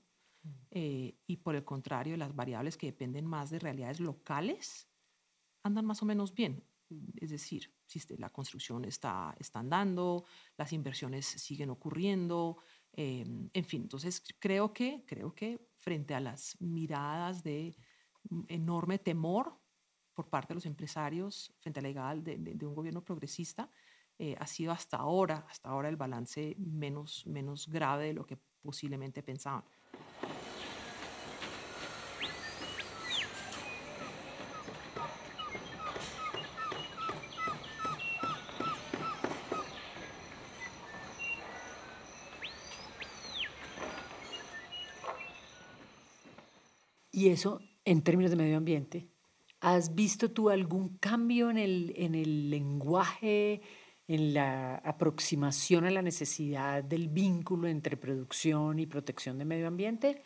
eh, 0.71 1.17
y 1.27 1.37
por 1.39 1.55
el 1.55 1.65
contrario, 1.65 2.17
las 2.17 2.35
variables 2.35 2.77
que 2.77 2.87
dependen 2.87 3.27
más 3.27 3.51
de 3.51 3.59
realidades 3.59 4.01
locales 4.01 4.89
andan 5.63 5.87
más 5.87 6.03
o 6.03 6.07
menos 6.07 6.35
bien. 6.35 6.63
Es 7.17 7.31
decir, 7.31 7.73
si 7.87 8.01
la 8.17 8.31
construcción 8.31 8.85
está, 8.85 9.35
está 9.39 9.61
andando, 9.61 10.25
las 10.57 10.73
inversiones 10.73 11.27
siguen 11.27 11.71
ocurriendo, 11.71 12.59
em, 12.93 13.49
en 13.53 13.65
fin, 13.65 13.83
entonces 13.83 14.23
creo 14.39 14.73
que, 14.73 15.05
creo 15.07 15.35
que 15.35 15.67
frente 15.79 16.15
a 16.15 16.21
las 16.21 16.61
miradas 16.61 17.43
de 17.43 17.77
enorme 18.49 18.99
temor 18.99 19.59
por 20.13 20.29
parte 20.29 20.49
de 20.49 20.55
los 20.57 20.67
empresarios 20.67 21.53
frente 21.59 21.81
a 21.81 21.83
la 21.83 21.89
llegada 21.89 22.15
de, 22.17 22.37
de, 22.39 22.67
un 22.67 22.75
gobierno 22.75 23.03
progresista, 23.03 23.71
eh, 24.19 24.37
ha 24.39 24.47
sido 24.47 24.73
hasta 24.73 24.99
ahora, 24.99 25.47
hasta 25.51 25.69
ahora 25.69 25.89
el 25.89 25.97
balance 25.97 26.55
menos, 26.59 27.27
menos 27.27 27.69
grave 27.69 28.07
de 28.07 28.13
lo 28.15 28.25
que 28.25 28.39
posiblemente 28.63 29.23
pensaban. 29.23 29.65
Y 47.15 47.29
eso, 47.29 47.61
en 47.85 48.03
términos 48.03 48.33
de 48.33 48.37
medio 48.37 48.57
ambiente, 48.57 49.09
¿has 49.61 49.95
visto 49.95 50.33
tú 50.33 50.51
algún 50.51 50.99
cambio 50.99 51.49
en 51.49 51.59
el, 51.59 51.95
en 51.97 52.17
el 52.17 52.51
lenguaje 52.51 53.63
en 54.09 54.35
la 54.35 54.79
aproximación 54.79 55.85
a 55.85 55.93
la 55.93 56.03
necesidad 56.03 56.83
del 56.83 57.09
vínculo 57.09 57.69
entre 57.69 57.97
producción 57.97 58.81
y 58.81 58.87
protección 58.87 59.39
del 59.39 59.47
medio 59.47 59.69
ambiente 59.69 60.25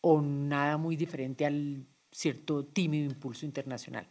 o 0.00 0.22
nada 0.22 0.76
muy 0.76 0.94
diferente 0.94 1.44
al 1.44 1.88
cierto 2.12 2.64
tímido 2.64 3.10
impulso 3.10 3.44
internacional? 3.44 4.08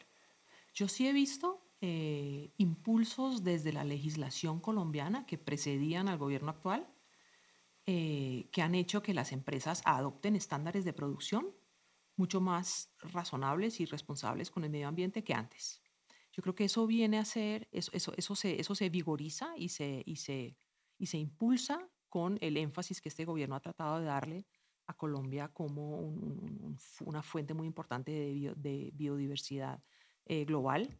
Yo 0.73 0.89
sí 0.89 1.07
he 1.07 1.13
visto 1.13 1.61
eh, 1.79 2.51
impulsos 2.57 3.45
desde 3.45 3.71
la 3.71 3.85
legislación 3.85 4.59
colombiana 4.59 5.25
que 5.25 5.37
precedían 5.37 6.09
al 6.09 6.17
gobierno 6.17 6.51
actual, 6.51 6.85
eh, 7.85 8.49
que 8.51 8.61
han 8.61 8.75
hecho 8.75 9.01
que 9.01 9.13
las 9.13 9.31
empresas 9.31 9.81
adopten 9.85 10.35
estándares 10.35 10.83
de 10.83 10.91
producción 10.91 11.47
mucho 12.19 12.41
más 12.41 12.91
razonables 12.99 13.79
y 13.79 13.85
responsables 13.85 14.51
con 14.51 14.65
el 14.65 14.69
medio 14.69 14.89
ambiente 14.89 15.23
que 15.23 15.33
antes. 15.33 15.81
Yo 16.33 16.43
creo 16.43 16.53
que 16.53 16.65
eso 16.65 16.85
viene 16.85 17.17
a 17.17 17.23
ser, 17.25 17.69
eso, 17.71 17.91
eso, 17.93 18.13
eso, 18.17 18.35
se, 18.35 18.59
eso 18.59 18.75
se 18.75 18.89
vigoriza 18.89 19.53
y 19.57 19.69
se, 19.69 20.03
y, 20.05 20.17
se, 20.17 20.57
y 20.97 21.05
se 21.07 21.17
impulsa 21.17 21.89
con 22.09 22.37
el 22.41 22.57
énfasis 22.57 22.99
que 22.99 23.07
este 23.07 23.23
gobierno 23.23 23.55
ha 23.55 23.61
tratado 23.61 23.99
de 23.99 24.05
darle 24.05 24.45
a 24.87 24.93
Colombia 24.95 25.47
como 25.47 25.97
una 27.05 27.23
fuente 27.23 27.53
muy 27.53 27.67
importante 27.67 28.11
de, 28.11 28.91
biodiversidad 28.93 29.81
eh, 30.25 30.43
global, 30.43 30.99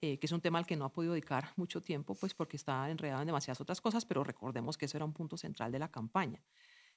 eh, 0.00 0.18
que 0.18 0.26
es 0.26 0.32
un 0.32 0.40
tema 0.40 0.58
al 0.58 0.66
que 0.66 0.76
no 0.76 0.84
ha 0.84 0.92
podido 0.92 1.14
dedicar 1.14 1.50
mucho 1.56 1.80
tiempo, 1.80 2.14
pues 2.14 2.34
porque 2.34 2.56
está 2.56 2.88
enredado 2.88 3.22
en 3.22 3.26
demasiadas 3.26 3.60
otras 3.60 3.80
cosas, 3.80 4.06
pero 4.06 4.22
recordemos 4.22 4.78
que 4.78 4.84
eso 4.84 4.96
era 4.96 5.04
un 5.04 5.12
punto 5.12 5.36
central 5.36 5.72
de 5.72 5.80
la 5.80 5.90
campaña. 5.90 6.40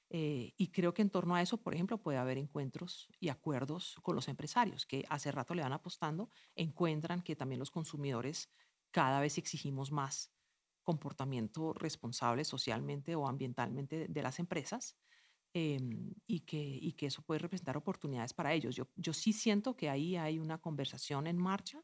Eh, 0.08 0.54
y 0.56 0.68
creo 0.68 0.94
que 0.94 1.02
en 1.02 1.10
torno 1.10 1.34
a 1.34 1.42
eso, 1.42 1.58
por 1.58 1.74
ejemplo, 1.74 1.98
puede 1.98 2.18
haber 2.18 2.38
encuentros 2.38 3.08
y 3.18 3.28
acuerdos 3.28 3.96
con 4.02 4.14
los 4.14 4.28
empresarios 4.28 4.86
que 4.86 5.04
hace 5.08 5.32
rato 5.32 5.54
le 5.54 5.62
van 5.62 5.72
apostando, 5.72 6.30
encuentran 6.54 7.22
que 7.22 7.34
también 7.34 7.58
los 7.58 7.70
consumidores 7.70 8.48
cada 8.92 9.20
vez 9.20 9.36
exigimos 9.38 9.90
más 9.90 10.32
comportamiento 10.84 11.72
responsable 11.74 12.44
socialmente 12.44 13.16
o 13.16 13.26
ambientalmente 13.26 14.06
de, 14.08 14.22
las 14.22 14.38
empresas 14.38 14.96
em, 15.52 16.14
y, 16.26 16.40
que, 16.40 16.58
y 16.58 16.92
que 16.92 17.06
eso 17.06 17.22
puede 17.22 17.40
representar 17.40 17.76
oportunidades 17.76 18.32
para 18.32 18.52
ellos. 18.54 18.76
Yo, 18.76 18.88
yo 18.94 19.12
sí 19.12 19.32
siento 19.32 19.76
que 19.76 19.90
ahí 19.90 20.16
hay 20.16 20.38
una 20.38 20.58
conversación 20.58 21.26
en 21.26 21.38
marcha, 21.38 21.82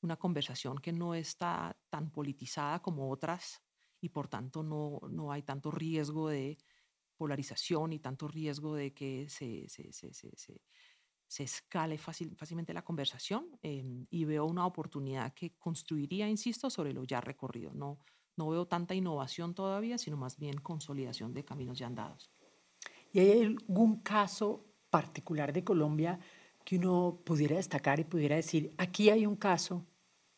una 0.00 0.16
conversación 0.16 0.78
que 0.78 0.92
no 0.92 1.14
está 1.14 1.76
tan 1.90 2.12
politizada 2.12 2.80
como 2.80 3.10
otras 3.10 3.60
y 4.00 4.10
por 4.10 4.28
tanto 4.28 4.62
no, 4.62 5.00
no 5.10 5.32
hay 5.32 5.42
tanto 5.42 5.72
riesgo 5.72 6.28
de 6.28 6.58
polarización 7.18 7.92
y 7.92 7.98
tanto 7.98 8.28
riesgo 8.28 8.74
de 8.74 8.94
que 8.94 9.28
se, 9.28 9.68
se, 9.68 9.92
se, 9.92 10.12
se 11.28 11.44
escale 11.44 11.98
fácil, 11.98 12.34
fácilmente 12.34 12.72
la 12.72 12.82
conversación 12.82 13.46
em, 13.62 14.06
y 14.10 14.24
veo 14.24 14.46
una 14.46 14.66
oportunidad 14.66 15.34
que 15.34 15.54
construiría, 15.58 16.26
insisto, 16.28 16.70
sobre 16.70 16.94
lo 16.94 17.04
ya 17.04 17.20
recorrido. 17.20 17.72
No, 17.74 18.00
no 18.36 18.48
veo 18.48 18.66
tanta 18.66 18.94
innovación 18.94 19.54
todavía, 19.54 19.98
sino 19.98 20.16
más 20.16 20.38
bien 20.38 20.56
consolidación 20.58 21.34
de 21.34 21.44
caminos 21.44 21.78
ya 21.78 21.86
andados. 21.86 22.30
¿Y 23.12 23.20
hay 23.20 23.42
algún 23.42 24.00
caso 24.00 24.64
particular 24.90 25.52
de 25.52 25.64
Colombia 25.64 26.18
que 26.64 26.76
uno 26.76 27.20
pudiera 27.24 27.56
destacar 27.56 28.00
y 28.00 28.04
pudiera 28.04 28.36
decir, 28.36 28.74
aquí 28.78 29.10
hay 29.10 29.26
un 29.26 29.36
caso 29.36 29.86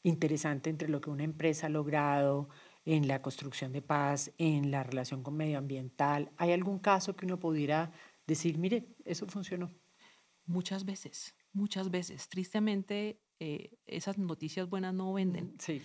interesante 0.02 0.70
entre 0.70 0.88
lo 0.88 1.00
que 1.00 1.10
una 1.10 1.24
empresa 1.24 1.66
ha 1.66 1.70
logrado, 1.70 2.48
en 2.84 3.08
la 3.08 3.22
construcción 3.22 3.72
de 3.72 3.82
paz, 3.82 4.32
en 4.38 4.70
la 4.70 4.82
relación 4.82 5.22
con 5.22 5.36
medioambiental. 5.36 6.30
¿Hay 6.36 6.52
algún 6.52 6.78
caso 6.78 7.14
que 7.14 7.26
uno 7.26 7.38
pudiera 7.38 7.92
decir, 8.26 8.58
mire, 8.58 8.96
eso 9.04 9.26
funcionó? 9.26 9.70
Muchas 10.46 10.84
veces, 10.84 11.34
muchas 11.52 11.90
veces. 11.90 12.28
Tristemente, 12.28 13.20
eh, 13.38 13.78
esas 13.86 14.18
noticias 14.18 14.68
buenas 14.68 14.94
no 14.94 15.12
venden. 15.12 15.56
Sí. 15.58 15.82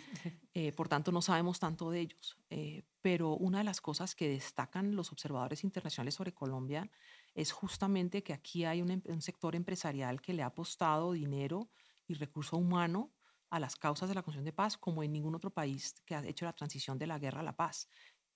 Eh, 0.58 0.71
por 0.71 0.88
tanto, 0.88 1.12
no 1.12 1.21
sabemos 1.21 1.60
tanto 1.60 1.91
de 1.91 1.99
ellos. 1.99 2.38
Eh, 2.49 2.84
pero 3.01 3.36
una 3.36 3.58
de 3.58 3.65
las 3.65 3.81
cosas 3.81 4.15
que 4.15 4.29
destacan 4.29 4.95
los 4.95 5.12
observadores 5.12 5.63
internacionales 5.65 6.15
sobre 6.15 6.34
Colombia 6.34 6.89
es 7.34 7.51
justamente 7.51 8.23
que 8.23 8.31
aquí 8.31 8.63
hay 8.63 8.81
un, 8.81 8.91
em, 8.91 9.01
un 9.08 9.21
sector 9.21 9.55
empresarial 9.55 10.21
que 10.21 10.34
le 10.34 10.43
ha 10.43 10.47
apostado 10.47 11.12
dinero 11.12 11.69
y 12.08 12.13
recurso 12.13 12.58
humano 12.58 13.14
a 13.55 13.59
las 13.59 13.77
causas 13.77 14.09
de 14.09 14.15
la 14.15 14.21
construcción 14.21 14.43
de 14.43 14.51
paz 14.51 14.77
como 14.77 15.01
en 15.01 15.13
ningún 15.13 15.33
otro 15.33 15.49
país 15.49 16.01
que 16.05 16.13
ha 16.13 16.25
hecho 16.25 16.43
la 16.43 16.51
transición 16.51 16.97
de 16.97 17.07
la 17.07 17.17
guerra 17.19 17.39
a 17.39 17.43
la 17.43 17.55
paz. 17.55 17.87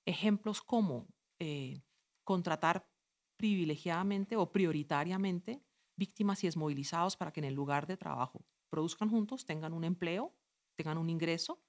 Ejemplos 0.05 0.61
como 0.61 1.09
eh, 1.39 1.81
contratar 2.23 2.89
privilegiadamente 3.35 4.37
o 4.37 4.49
prioritariamente 4.51 5.61
víctimas 5.97 6.41
y 6.43 6.47
desmovilizados 6.47 7.17
para 7.17 7.33
que 7.33 7.41
en 7.41 7.45
el 7.45 7.53
lugar 7.53 7.85
de 7.85 7.97
trabajo 7.97 8.45
produzcan 8.69 9.09
juntos, 9.09 9.45
tengan 9.45 9.73
un 9.73 9.83
empleo, 9.83 10.37
tengan 10.77 10.97
un 10.97 11.09
ingreso, 11.09 11.61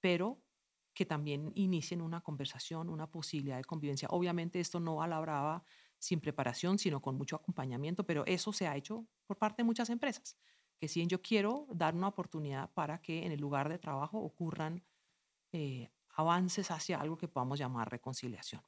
pero 0.00 0.42
que 0.92 1.06
también 1.06 1.52
inicien 1.54 2.00
una 2.00 2.22
conversación, 2.22 2.88
una 2.88 3.08
posibilidad 3.08 3.58
de 3.58 3.64
convivencia. 3.64 4.08
Obviamente 4.10 4.58
esto 4.58 4.80
no 4.80 5.00
a 5.00 5.06
la 5.06 5.20
brava 5.20 5.62
sin 6.00 6.20
preparación, 6.20 6.78
sino 6.78 7.00
con 7.00 7.16
mucho 7.16 7.36
acompañamiento, 7.36 8.04
pero 8.04 8.26
eso 8.26 8.52
se 8.52 8.66
ha 8.66 8.76
hecho 8.76 9.06
por 9.26 9.38
parte 9.38 9.62
de 9.62 9.66
muchas 9.66 9.90
empresas 9.90 10.36
que 10.76 10.88
si 10.88 11.06
yo 11.06 11.22
quiero 11.22 11.66
dar 11.72 11.94
una 11.94 12.08
oportunidad 12.08 12.72
para 12.72 13.00
que 13.00 13.24
en 13.24 13.32
el 13.32 13.40
lugar 13.40 13.68
de 13.68 13.78
trabajo 13.78 14.18
ocurran 14.18 14.84
eh, 15.52 15.90
avances 16.10 16.70
hacia 16.70 17.00
algo 17.00 17.16
que 17.16 17.28
podamos 17.28 17.58
llamar 17.58 17.90
reconciliación. 17.90 18.62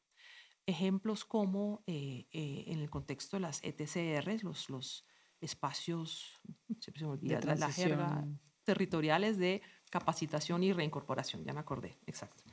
Ejemplos 0.66 1.24
como 1.24 1.82
eh, 1.86 2.26
eh, 2.30 2.64
en 2.66 2.80
el 2.80 2.90
contexto 2.90 3.36
de 3.36 3.40
las 3.40 3.62
ETCR, 3.62 4.44
los, 4.44 4.68
los 4.68 5.04
espacios, 5.40 6.40
siempre 6.80 7.00
se 7.00 7.04
me 7.06 7.12
olvida, 7.12 7.40
de 7.40 7.56
la 7.56 7.72
jerga, 7.72 8.26
territoriales 8.64 9.38
de 9.38 9.62
capacitación 9.90 10.62
y 10.62 10.72
reincorporación, 10.72 11.44
ya 11.44 11.54
me 11.54 11.60
acordé, 11.60 11.98
exacto. 12.06 12.44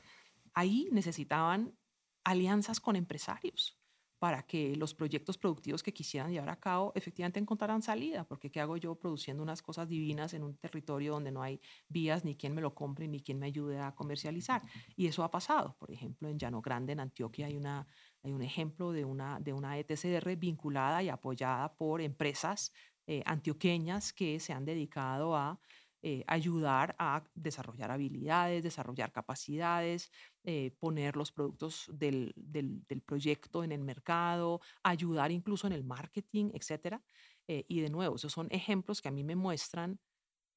Ahí 0.54 0.88
necesitaban 0.92 1.76
alianzas 2.24 2.80
con 2.80 2.96
empresarios 2.96 3.78
para 4.26 4.42
que 4.42 4.74
los 4.74 4.92
proyectos 4.92 5.38
productivos 5.38 5.84
que 5.84 5.94
quisieran 5.94 6.32
llevar 6.32 6.48
a 6.48 6.58
cabo 6.58 6.90
efectivamente 6.96 7.38
encontraran 7.38 7.80
salida, 7.80 8.24
porque 8.24 8.50
¿qué 8.50 8.60
hago 8.60 8.76
yo 8.76 8.96
produciendo 8.96 9.40
unas 9.40 9.62
cosas 9.62 9.88
divinas 9.88 10.34
en 10.34 10.42
un 10.42 10.56
territorio 10.56 11.12
donde 11.12 11.30
no 11.30 11.44
hay 11.44 11.60
vías, 11.88 12.24
ni 12.24 12.34
quien 12.34 12.52
me 12.52 12.60
lo 12.60 12.74
compre, 12.74 13.06
ni 13.06 13.22
quien 13.22 13.38
me 13.38 13.46
ayude 13.46 13.78
a 13.78 13.94
comercializar? 13.94 14.62
Y 14.96 15.06
eso 15.06 15.22
ha 15.22 15.30
pasado. 15.30 15.76
Por 15.78 15.92
ejemplo, 15.92 16.28
en 16.28 16.40
Llano 16.40 16.60
Grande, 16.60 16.94
en 16.94 16.98
Antioquia, 16.98 17.46
hay, 17.46 17.56
una, 17.56 17.86
hay 18.24 18.32
un 18.32 18.42
ejemplo 18.42 18.90
de 18.90 19.04
una, 19.04 19.38
de 19.38 19.52
una 19.52 19.78
ETCR 19.78 20.34
vinculada 20.34 21.04
y 21.04 21.08
apoyada 21.08 21.76
por 21.76 22.00
empresas 22.00 22.72
eh, 23.06 23.22
antioqueñas 23.26 24.12
que 24.12 24.40
se 24.40 24.52
han 24.52 24.64
dedicado 24.64 25.36
a 25.36 25.60
eh, 26.02 26.24
ayudar 26.26 26.94
a 26.98 27.24
desarrollar 27.34 27.90
habilidades, 27.90 28.62
desarrollar 28.62 29.12
capacidades, 29.12 30.10
eh, 30.44 30.70
poner 30.78 31.16
los 31.16 31.32
productos 31.32 31.90
del, 31.92 32.32
del, 32.36 33.02
proyecto 33.02 33.64
en 33.64 33.72
el 33.72 33.80
mercado, 33.80 34.60
ayudar 34.82 35.32
incluso 35.32 35.66
en 35.66 35.72
el 35.72 35.84
marketing, 35.84 36.50
etc. 36.52 37.00
Eh, 37.48 37.64
y 37.68 37.80
de 37.80 37.90
nuevo, 37.90 38.16
esos 38.16 38.32
son 38.32 38.48
ejemplos 38.50 39.00
que 39.00 39.08
a 39.08 39.12
mí 39.12 39.24
me 39.24 39.36
muestran 39.36 39.98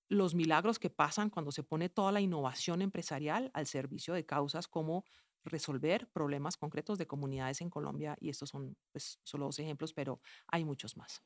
los 0.10 0.36
milagros 0.36 0.80
que 0.80 0.90
pasan 0.90 1.30
cuando 1.30 1.52
se 1.52 1.64
pone 1.64 1.88
toda 1.88 2.12
la 2.12 2.22
innovación 2.22 2.82
empresarial 2.82 3.52
al 3.54 3.66
servicio 3.66 4.14
de 4.14 4.26
causas 4.26 4.68
como 4.68 5.06
resolver 5.46 6.10
problemas 6.12 6.58
concretos 6.58 6.98
de 6.98 7.08
comunidades 7.08 7.62
en 7.62 7.70
Colombia. 7.70 8.18
Y 8.20 8.30
estos 8.30 8.50
son 8.50 8.76
pues, 8.92 9.20
solo 9.24 9.46
dos 9.46 9.60
ejemplos, 9.60 9.94
pero 9.94 10.20
hay 10.48 10.66
muchos 10.66 10.98
más. 10.98 11.24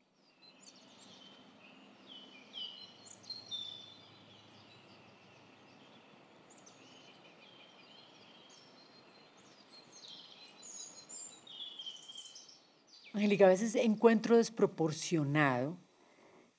Angélica, 13.24 13.46
a 13.46 13.50
veces 13.50 13.76
encuentro 13.76 14.36
desproporcionado 14.36 15.80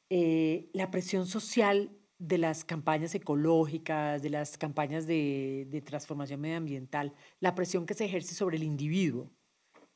eh, 0.09 0.71
la 0.73 0.91
presión 0.91 1.27
social 1.27 1.91
de 2.19 2.39
las 2.39 2.65
campañas 2.65 3.15
ecológicas, 3.15 4.23
de 4.23 4.31
las 4.31 4.57
campañas 4.57 5.07
de, 5.07 5.83
transformación 5.85 6.41
medioambiental, 6.41 7.13
la 7.39 7.55
presión 7.55 7.85
que 7.85 7.93
se 7.93 8.07
ejerce 8.07 8.35
sobre 8.35 8.57
el 8.57 8.63
individuo, 8.63 9.31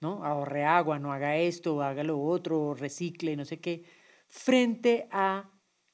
¿no? 0.03 0.23
Ahorre 0.27 0.67
agua, 0.67 0.99
no 0.99 1.11
haga 1.11 1.39
esto, 1.39 1.81
haga 1.81 2.05
lo 2.05 2.21
otro, 2.21 2.75
recicle, 2.75 3.35
no 3.35 3.47
sé 3.47 3.61
qué, 3.61 3.85
frente 4.27 5.09
a 5.11 5.51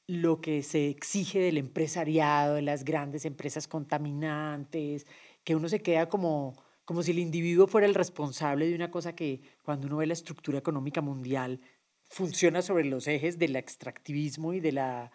lo 0.07 0.41
que 0.41 0.61
se 0.61 0.89
exige 0.89 1.39
del 1.39 1.57
empresariado, 1.57 2.55
de 2.55 2.63
las 2.63 2.83
grandes 2.83 3.23
empresas 3.23 3.69
contaminantes, 3.69 5.07
que 5.45 5.55
uno 5.55 5.69
se 5.69 5.81
queda 5.81 6.09
como 6.09 6.65
como 6.85 7.01
si 7.01 7.11
el 7.11 7.19
individuo 7.19 7.67
fuera 7.67 7.87
el 7.87 7.95
responsable 7.95 8.67
de 8.67 8.75
una 8.75 8.91
cosa 8.91 9.15
que 9.15 9.41
cuando 9.65 9.87
uno 9.87 9.97
ve 9.97 10.07
la 10.07 10.13
estructura 10.13 10.59
económica 10.59 11.01
mundial 11.01 11.59
funciona 12.03 12.61
sobre 12.61 12.85
los 12.85 13.07
ejes 13.07 13.37
del 13.37 13.55
extractivismo 13.55 14.53
y 14.53 14.59
de 14.59 14.71
la 14.71 15.11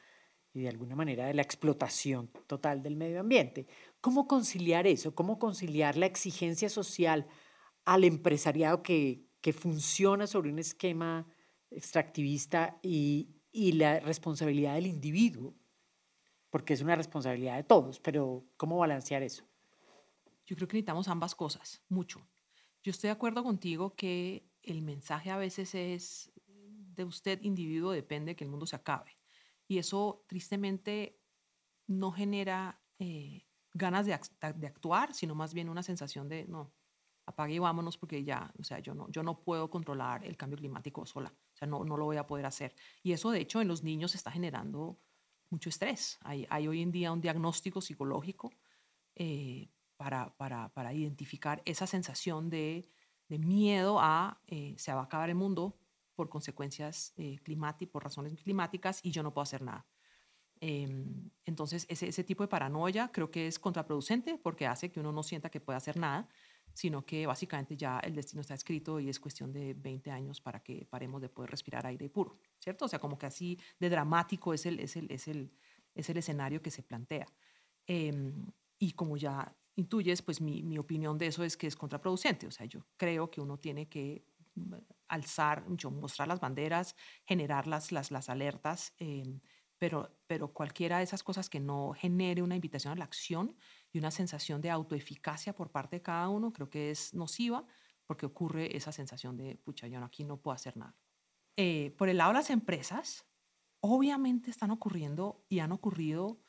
y 0.52 0.62
de 0.62 0.68
alguna 0.68 0.96
manera 0.96 1.26
de 1.26 1.34
la 1.34 1.42
explotación 1.42 2.28
total 2.46 2.82
del 2.82 2.96
medio 2.96 3.20
ambiente. 3.20 3.66
¿Cómo 4.00 4.26
conciliar 4.26 4.86
eso? 4.86 5.14
¿Cómo 5.14 5.38
conciliar 5.38 5.96
la 5.96 6.06
exigencia 6.06 6.68
social 6.68 7.28
al 7.84 8.04
empresariado 8.04 8.82
que, 8.82 9.26
que 9.40 9.52
funciona 9.52 10.26
sobre 10.26 10.50
un 10.50 10.58
esquema 10.58 11.26
extractivista 11.70 12.78
y, 12.82 13.28
y 13.52 13.72
la 13.72 14.00
responsabilidad 14.00 14.74
del 14.74 14.86
individuo? 14.86 15.54
Porque 16.50 16.74
es 16.74 16.80
una 16.80 16.96
responsabilidad 16.96 17.56
de 17.56 17.64
todos, 17.64 18.00
pero 18.00 18.44
¿cómo 18.56 18.78
balancear 18.78 19.22
eso? 19.22 19.44
Yo 20.46 20.56
creo 20.56 20.66
que 20.66 20.74
necesitamos 20.74 21.06
ambas 21.06 21.36
cosas, 21.36 21.80
mucho. 21.88 22.26
Yo 22.82 22.90
estoy 22.90 23.08
de 23.08 23.12
acuerdo 23.12 23.42
contigo 23.42 23.94
que 23.94 24.48
el 24.62 24.82
mensaje 24.82 25.30
a 25.30 25.36
veces 25.36 25.74
es 25.74 26.32
de 26.46 27.04
usted, 27.04 27.40
individuo, 27.42 27.92
depende 27.92 28.36
que 28.36 28.44
el 28.44 28.50
mundo 28.50 28.66
se 28.66 28.76
acabe. 28.76 29.18
Y 29.66 29.78
eso 29.78 30.24
tristemente 30.26 31.20
no 31.86 32.12
genera 32.12 32.80
eh, 32.98 33.46
ganas 33.72 34.06
de, 34.06 34.18
de, 34.56 34.66
actuar, 34.66 35.14
sino 35.14 35.34
más 35.34 35.54
bien 35.54 35.68
una 35.68 35.82
sensación 35.82 36.28
de, 36.28 36.46
no, 36.46 36.72
apague 37.26 37.54
y 37.54 37.58
vámonos 37.58 37.96
porque 37.96 38.24
ya, 38.24 38.52
o 38.58 38.64
sea, 38.64 38.80
yo 38.80 38.94
no, 38.94 39.08
yo 39.10 39.22
no 39.22 39.42
puedo 39.42 39.70
controlar 39.70 40.24
el 40.24 40.36
cambio 40.36 40.58
climático 40.58 41.06
sola, 41.06 41.32
o 41.32 41.56
sea, 41.56 41.68
no, 41.68 41.84
no 41.84 41.96
lo 41.96 42.04
voy 42.04 42.16
a 42.16 42.26
poder 42.26 42.46
hacer. 42.46 42.74
Y 43.02 43.12
eso, 43.12 43.30
de 43.30 43.40
hecho, 43.40 43.60
en 43.60 43.68
los 43.68 43.82
niños 43.82 44.14
está 44.14 44.30
generando 44.30 45.00
mucho 45.50 45.68
estrés. 45.68 46.18
Hay, 46.22 46.46
hay 46.50 46.68
hoy 46.68 46.82
en 46.82 46.92
día 46.92 47.12
un 47.12 47.20
diagnóstico 47.20 47.80
psicológico 47.80 48.52
eh, 49.14 49.70
para, 50.00 50.34
para, 50.38 50.72
para, 50.72 50.94
identificar 50.94 51.60
esa 51.66 51.86
sensación 51.86 52.48
de, 52.48 52.88
de 53.28 53.38
miedo 53.38 54.00
a 54.00 54.40
eh, 54.46 54.74
se 54.78 54.94
va 54.94 55.02
a 55.02 55.04
acabar 55.04 55.28
el 55.28 55.34
mundo 55.34 55.76
por 56.14 56.30
consecuencias 56.30 57.12
eh, 57.18 57.38
climáticas, 57.42 57.92
por 57.92 58.04
razones 58.04 58.34
climáticas 58.42 59.00
y 59.02 59.10
yo 59.10 59.22
no 59.22 59.34
puedo 59.34 59.42
hacer 59.42 59.60
nada. 59.60 59.86
Em, 60.58 61.28
entonces, 61.44 61.84
ese, 61.90 62.08
ese 62.08 62.24
tipo 62.24 62.42
de 62.42 62.48
paranoia 62.48 63.10
creo 63.12 63.30
que 63.30 63.46
es 63.46 63.58
contraproducente 63.58 64.38
porque 64.38 64.66
hace 64.66 64.90
que 64.90 65.00
uno 65.00 65.12
no 65.12 65.22
sienta 65.22 65.50
que 65.50 65.60
puede 65.60 65.76
hacer 65.76 65.98
nada 65.98 66.26
sino 66.72 67.04
que 67.04 67.26
básicamente 67.26 67.76
ya 67.76 67.98
el 67.98 68.14
destino 68.14 68.40
está 68.40 68.54
escrito 68.54 69.00
y 69.00 69.10
es 69.10 69.18
cuestión 69.20 69.52
de 69.52 69.74
20 69.74 70.12
años 70.12 70.40
para 70.40 70.62
que 70.62 70.86
paremos 70.88 71.20
de 71.20 71.28
poder 71.28 71.50
respirar 71.50 71.84
aire 71.84 72.08
puro, 72.08 72.38
¿cierto? 72.60 72.84
O 72.84 72.88
sea, 72.88 73.00
como 73.00 73.18
que 73.18 73.26
así 73.26 73.58
de 73.80 73.90
dramático 73.90 74.54
es 74.54 74.64
el, 74.66 74.78
es 74.78 74.96
el, 74.96 75.10
es 75.10 75.26
el, 75.26 75.52
es 75.94 76.08
el 76.08 76.16
escenario 76.16 76.62
que 76.62 76.70
se 76.70 76.84
plantea. 76.84 77.26
Em, 77.86 78.46
y 78.78 78.92
como 78.92 79.16
ya 79.16 79.52
intuyes, 79.80 80.22
pues 80.22 80.40
mi, 80.40 80.62
mi, 80.62 80.78
opinión 80.78 81.18
de 81.18 81.26
eso 81.26 81.42
es 81.44 81.56
que 81.56 81.66
es 81.66 81.76
contraproducente. 81.76 82.46
O 82.46 82.50
sea, 82.50 82.66
yo 82.66 82.80
creo 82.96 83.30
que 83.30 83.40
uno 83.40 83.58
tiene 83.58 83.88
que 83.88 84.24
mm, 84.54 84.74
alzar, 85.08 85.64
mostrar 85.90 86.28
las 86.28 86.40
banderas, 86.40 86.94
generar 87.26 87.66
las, 87.66 87.92
las, 87.92 88.10
las 88.10 88.28
alertas, 88.28 88.94
eh, 88.98 89.40
pero, 89.78 90.10
pero 90.26 90.52
cualquiera 90.52 90.98
de 90.98 91.04
esas 91.04 91.22
cosas 91.22 91.48
que 91.48 91.58
no 91.58 91.92
genere 91.96 92.42
una 92.42 92.54
invitación 92.54 92.92
a 92.92 92.96
la 92.96 93.04
acción, 93.04 93.56
y 93.92 93.98
una 93.98 94.10
sensación 94.10 94.60
de 94.60 94.70
autoeficacia 94.70 95.54
por 95.54 95.70
parte 95.70 95.96
de 95.96 96.02
cada 96.02 96.28
uno, 96.28 96.52
creo 96.52 96.70
que 96.70 96.90
es 96.90 97.14
nociva 97.14 97.64
porque 98.06 98.26
ocurre 98.26 98.76
esa 98.76 98.92
sensación 98.92 99.36
de, 99.36 99.56
pucha, 99.56 99.86
yo 99.86 100.02
aquí 100.04 100.24
no 100.24 100.36
puedo 100.36 100.54
hacer 100.54 100.76
nada. 100.76 100.96
Eh, 101.56 101.94
por 101.96 102.08
el 102.08 102.16
lado 102.16 102.30
de 102.30 102.38
las 102.38 102.50
empresas, 102.50 103.26
obviamente 103.80 104.50
están 104.50 104.70
ocurriendo 104.70 105.44
y 105.48 105.60
han 105.60 105.72
ocurrido 105.72 106.40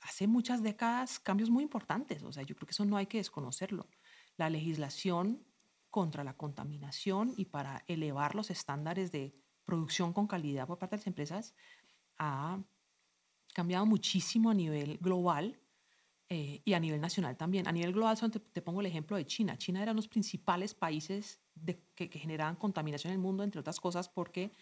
hace 0.00 0.26
muchas 0.26 0.62
décadas 0.62 1.18
cambios 1.18 1.50
muy 1.50 1.62
importantes. 1.62 2.22
O 2.22 2.32
sea, 2.32 2.42
yo 2.42 2.54
creo 2.54 2.66
que 2.66 2.72
eso 2.72 2.84
no 2.84 2.96
hay 2.96 3.06
que 3.06 3.18
desconocerlo. 3.18 3.88
La 4.36 4.50
legislación 4.50 5.44
contra 5.90 6.24
la 6.24 6.36
contaminación 6.36 7.34
y 7.36 7.46
para 7.46 7.84
elevar 7.88 8.34
los 8.34 8.50
estándares 8.50 9.12
de 9.12 9.34
producción 9.64 10.12
con 10.12 10.26
calidad 10.26 10.66
por 10.66 10.78
parte 10.78 10.96
de 10.96 11.00
las 11.00 11.06
empresas 11.06 11.54
ha 12.18 12.58
cambiado 13.52 13.86
muchísimo 13.86 14.50
a 14.50 14.54
nivel 14.54 14.98
global 14.98 15.60
eh, 16.28 16.62
y 16.64 16.74
a 16.74 16.80
nivel 16.80 17.00
nacional 17.00 17.36
también. 17.36 17.66
A 17.66 17.72
nivel 17.72 17.92
global, 17.92 18.16
te, 18.52 18.62
pongo 18.62 18.80
el 18.80 18.86
ejemplo 18.86 19.16
de 19.16 19.26
China. 19.26 19.58
China 19.58 19.82
era 19.82 19.90
uno 19.90 20.00
de 20.00 20.04
los 20.04 20.08
principales 20.08 20.74
países 20.74 21.40
de, 21.54 21.82
que, 21.94 22.08
generaban 22.08 22.54
contaminación 22.56 23.12
en 23.12 23.18
el 23.18 23.22
mundo, 23.22 23.42
entre 23.42 23.60
otras 23.60 23.80
cosas 23.80 24.08
porque 24.08 24.52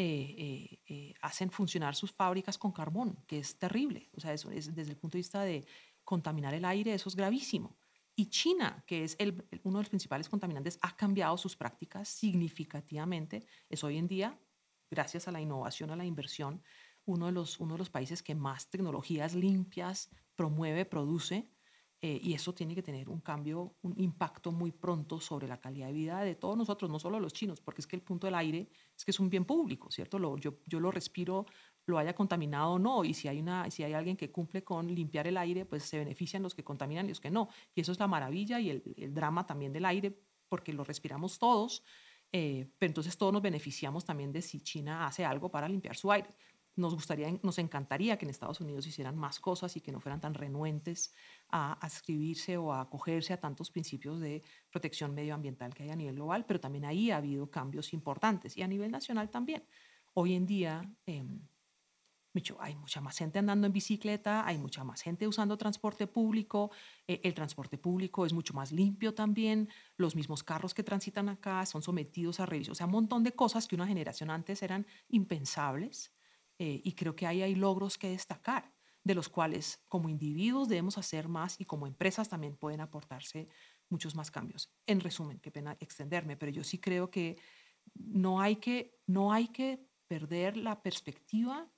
eh, 0.00 0.78
eh, 0.86 1.14
hacen 1.22 1.50
funcionar 1.50 1.96
sus 1.96 2.12
fábricas 2.12 2.56
con 2.56 2.70
carbón, 2.70 3.18
que 3.26 3.40
es 3.40 3.58
terrible. 3.58 4.08
O 4.14 4.20
sea, 4.20 4.32
eso 4.32 4.48
es 4.52 4.72
desde 4.72 4.92
el 4.92 4.96
punto 4.96 5.16
de 5.16 5.18
vista 5.18 5.42
de 5.42 5.66
contaminar 6.04 6.54
el 6.54 6.64
aire, 6.64 6.94
eso 6.94 7.08
es 7.08 7.16
gravísimo. 7.16 7.76
Y 8.14 8.26
China, 8.30 8.84
que 8.86 9.02
es 9.02 9.16
el, 9.18 9.44
uno 9.64 9.78
de 9.78 9.82
los 9.82 9.88
principales 9.88 10.28
contaminantes, 10.28 10.78
ha 10.82 10.94
cambiado 10.94 11.36
sus 11.36 11.56
prácticas 11.56 12.08
significativamente. 12.08 13.44
Es 13.68 13.82
hoy 13.82 13.96
en 13.96 14.06
día, 14.06 14.40
gracias 14.88 15.26
a 15.26 15.32
la 15.32 15.40
innovación, 15.40 15.90
a 15.90 15.96
la 15.96 16.04
inversión, 16.04 16.62
uno 17.04 17.26
de 17.26 17.32
los, 17.32 17.58
uno 17.58 17.74
de 17.74 17.78
los 17.78 17.90
países 17.90 18.22
que 18.22 18.36
más 18.36 18.70
tecnologías 18.70 19.34
limpias 19.34 20.10
promueve, 20.36 20.84
produce, 20.84 21.50
eh, 22.00 22.20
y 22.22 22.32
eso 22.32 22.54
tiene 22.54 22.76
que 22.76 22.82
tener 22.82 23.08
un 23.08 23.20
cambio, 23.20 23.74
un 23.82 23.94
impacto 23.98 24.52
muy 24.52 24.70
pronto 24.70 25.20
sobre 25.20 25.48
la 25.48 25.60
calidad 25.60 25.88
de 25.88 25.92
vida 25.92 26.20
de 26.20 26.36
todos 26.36 26.56
nosotros, 26.56 26.88
no 26.88 27.00
solo 27.00 27.18
los 27.18 27.32
chinos, 27.32 27.60
porque 27.60 27.80
es 27.80 27.88
que 27.88 27.96
el 27.96 28.02
punto 28.02 28.28
del 28.28 28.36
aire 28.36 28.68
es 28.96 29.04
que 29.04 29.10
es 29.10 29.18
un 29.18 29.28
bien 29.28 29.44
público, 29.44 29.90
¿cierto? 29.90 30.16
Lo, 30.16 30.36
yo, 30.36 30.58
yo 30.66 30.78
lo 30.78 30.92
respiro, 30.92 31.46
lo 31.86 31.98
haya 31.98 32.14
contaminado 32.14 32.74
o 32.74 32.78
no, 32.78 33.04
y 33.04 33.14
si 33.14 33.26
hay, 33.26 33.40
una, 33.40 33.68
si 33.72 33.82
hay 33.82 33.94
alguien 33.94 34.16
que 34.16 34.30
cumple 34.30 34.62
con 34.62 34.86
limpiar 34.94 35.26
el 35.26 35.36
aire, 35.36 35.64
pues 35.66 35.82
se 35.82 35.98
benefician 35.98 36.40
los 36.40 36.54
que 36.54 36.62
contaminan 36.62 37.06
y 37.06 37.08
los 37.08 37.20
que 37.20 37.32
no. 37.32 37.48
Y 37.74 37.80
eso 37.80 37.90
es 37.90 37.98
la 37.98 38.06
maravilla 38.06 38.60
y 38.60 38.70
el, 38.70 39.12
drama 39.12 39.44
también 39.44 39.72
del 39.72 39.84
aire, 39.84 40.22
porque 40.48 40.72
lo 40.72 40.84
respiramos 40.84 41.40
todos, 41.40 41.82
eh, 42.30 42.70
pero 42.78 42.90
entonces 42.90 43.18
todos 43.18 43.32
nos 43.32 43.42
beneficiamos 43.42 44.04
también 44.04 44.30
de 44.30 44.42
si 44.42 44.60
China 44.60 45.04
hace 45.04 45.24
algo 45.24 45.50
para 45.50 45.68
limpiar 45.68 45.96
su 45.96 46.12
aire 46.12 46.28
nos 46.78 46.94
gustaría, 46.94 47.38
nos 47.42 47.58
encantaría 47.58 48.16
que 48.16 48.24
en 48.24 48.30
Estados 48.30 48.60
Unidos 48.60 48.86
hicieran 48.86 49.16
más 49.16 49.40
cosas 49.40 49.76
y 49.76 49.80
que 49.80 49.92
no 49.92 50.00
fueran 50.00 50.20
tan 50.20 50.34
renuentes 50.34 51.12
a 51.50 51.72
ascribirse 51.74 52.56
o 52.56 52.72
a 52.72 52.82
acogerse 52.82 53.32
a 53.32 53.40
tantos 53.40 53.70
principios 53.70 54.20
de 54.20 54.42
protección 54.70 55.14
medioambiental 55.14 55.74
que 55.74 55.82
hay 55.84 55.90
a 55.90 55.96
nivel 55.96 56.14
global, 56.14 56.44
pero 56.46 56.60
también 56.60 56.84
ahí 56.84 57.10
ha 57.10 57.18
habido 57.18 57.50
cambios 57.50 57.92
importantes 57.92 58.56
y 58.56 58.62
a 58.62 58.68
nivel 58.68 58.90
nacional 58.90 59.30
también. 59.30 59.64
Hoy 60.14 60.34
en 60.34 60.46
día, 60.46 60.82
eh, 61.06 61.24
hay 62.58 62.76
mucha 62.76 63.00
más 63.00 63.18
gente 63.18 63.38
andando 63.38 63.66
en 63.66 63.72
bicicleta, 63.72 64.46
hay 64.46 64.58
mucha 64.58 64.84
más 64.84 65.02
gente 65.02 65.26
usando 65.26 65.56
transporte 65.56 66.06
público, 66.06 66.70
eh, 67.06 67.20
el 67.24 67.34
transporte 67.34 67.78
público 67.78 68.26
es 68.26 68.32
mucho 68.32 68.54
más 68.54 68.70
limpio 68.70 69.14
también, 69.14 69.68
los 69.96 70.14
mismos 70.14 70.42
carros 70.42 70.74
que 70.74 70.82
transitan 70.82 71.28
acá 71.28 71.64
son 71.66 71.82
sometidos 71.82 72.40
a 72.40 72.46
revisión, 72.46 72.72
o 72.72 72.74
sea, 72.74 72.86
un 72.86 72.92
montón 72.92 73.24
de 73.24 73.32
cosas 73.32 73.66
que 73.66 73.74
una 73.74 73.86
generación 73.86 74.30
antes 74.30 74.62
eran 74.62 74.86
impensables 75.08 76.12
eh, 76.58 76.80
y 76.82 76.92
creo 76.92 77.14
que 77.14 77.26
ahí 77.26 77.42
hay 77.42 77.54
logros 77.54 77.98
que 77.98 78.10
destacar, 78.10 78.74
de 79.04 79.14
los 79.14 79.28
cuales 79.28 79.84
como 79.88 80.08
individuos 80.08 80.68
debemos 80.68 80.98
hacer 80.98 81.28
más 81.28 81.60
y 81.60 81.64
como 81.64 81.86
empresas 81.86 82.28
también 82.28 82.56
pueden 82.56 82.80
aportarse 82.80 83.48
muchos 83.88 84.14
más 84.14 84.30
cambios. 84.30 84.74
En 84.86 85.00
resumen, 85.00 85.38
qué 85.40 85.50
pena 85.50 85.76
extenderme, 85.80 86.36
pero 86.36 86.52
yo 86.52 86.64
sí 86.64 86.78
creo 86.78 87.10
que 87.10 87.38
no 87.94 88.40
hay 88.40 88.56
que, 88.56 88.98
no 89.06 89.32
hay 89.32 89.48
que 89.48 89.86
perder 90.08 90.56
la 90.56 90.82
perspectiva 90.82 91.70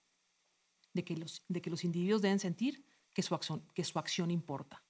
de 0.92 1.04
que, 1.04 1.16
los, 1.16 1.44
de 1.48 1.60
que 1.60 1.70
los 1.70 1.84
individuos 1.84 2.22
deben 2.22 2.38
sentir 2.38 2.84
que 3.12 3.22
su, 3.22 3.34
acción, 3.34 3.66
que 3.74 3.84
su 3.84 3.98
acción 3.98 4.30
importa. 4.30 4.84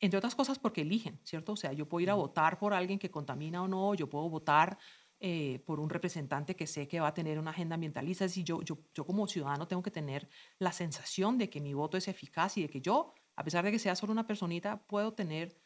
Entre 0.00 0.18
otras 0.18 0.34
cosas 0.34 0.58
porque 0.58 0.82
eligen, 0.82 1.20
¿cierto? 1.24 1.52
O 1.52 1.56
sea, 1.56 1.72
yo 1.72 1.88
puedo 1.88 2.02
ir 2.02 2.10
a 2.10 2.14
votar 2.14 2.58
por 2.58 2.74
alguien 2.74 2.98
que 2.98 3.10
contamina 3.10 3.62
o 3.62 3.68
no, 3.68 3.94
yo 3.94 4.08
puedo 4.08 4.28
votar 4.28 4.78
eh, 5.26 5.60
por 5.64 5.80
un 5.80 5.88
representante 5.88 6.54
que 6.54 6.66
sé 6.66 6.86
que 6.86 7.00
va 7.00 7.08
a 7.08 7.14
tener 7.14 7.38
una 7.38 7.50
agenda 7.50 7.76
ambientalista. 7.76 8.28
Si 8.28 8.44
yo, 8.44 8.60
yo, 8.60 8.76
yo 8.94 9.06
como 9.06 9.26
ciudadano 9.26 9.66
tengo 9.66 9.82
que 9.82 9.90
tener 9.90 10.28
la 10.58 10.70
sensación 10.70 11.38
de 11.38 11.48
que 11.48 11.62
mi 11.62 11.72
voto 11.72 11.96
es 11.96 12.08
eficaz 12.08 12.58
y 12.58 12.60
de 12.60 12.68
que 12.68 12.82
yo, 12.82 13.14
a 13.34 13.42
pesar 13.42 13.64
de 13.64 13.72
que 13.72 13.78
sea 13.78 13.96
solo 13.96 14.12
una 14.12 14.26
personita, 14.26 14.86
puedo 14.86 15.14
tener 15.14 15.58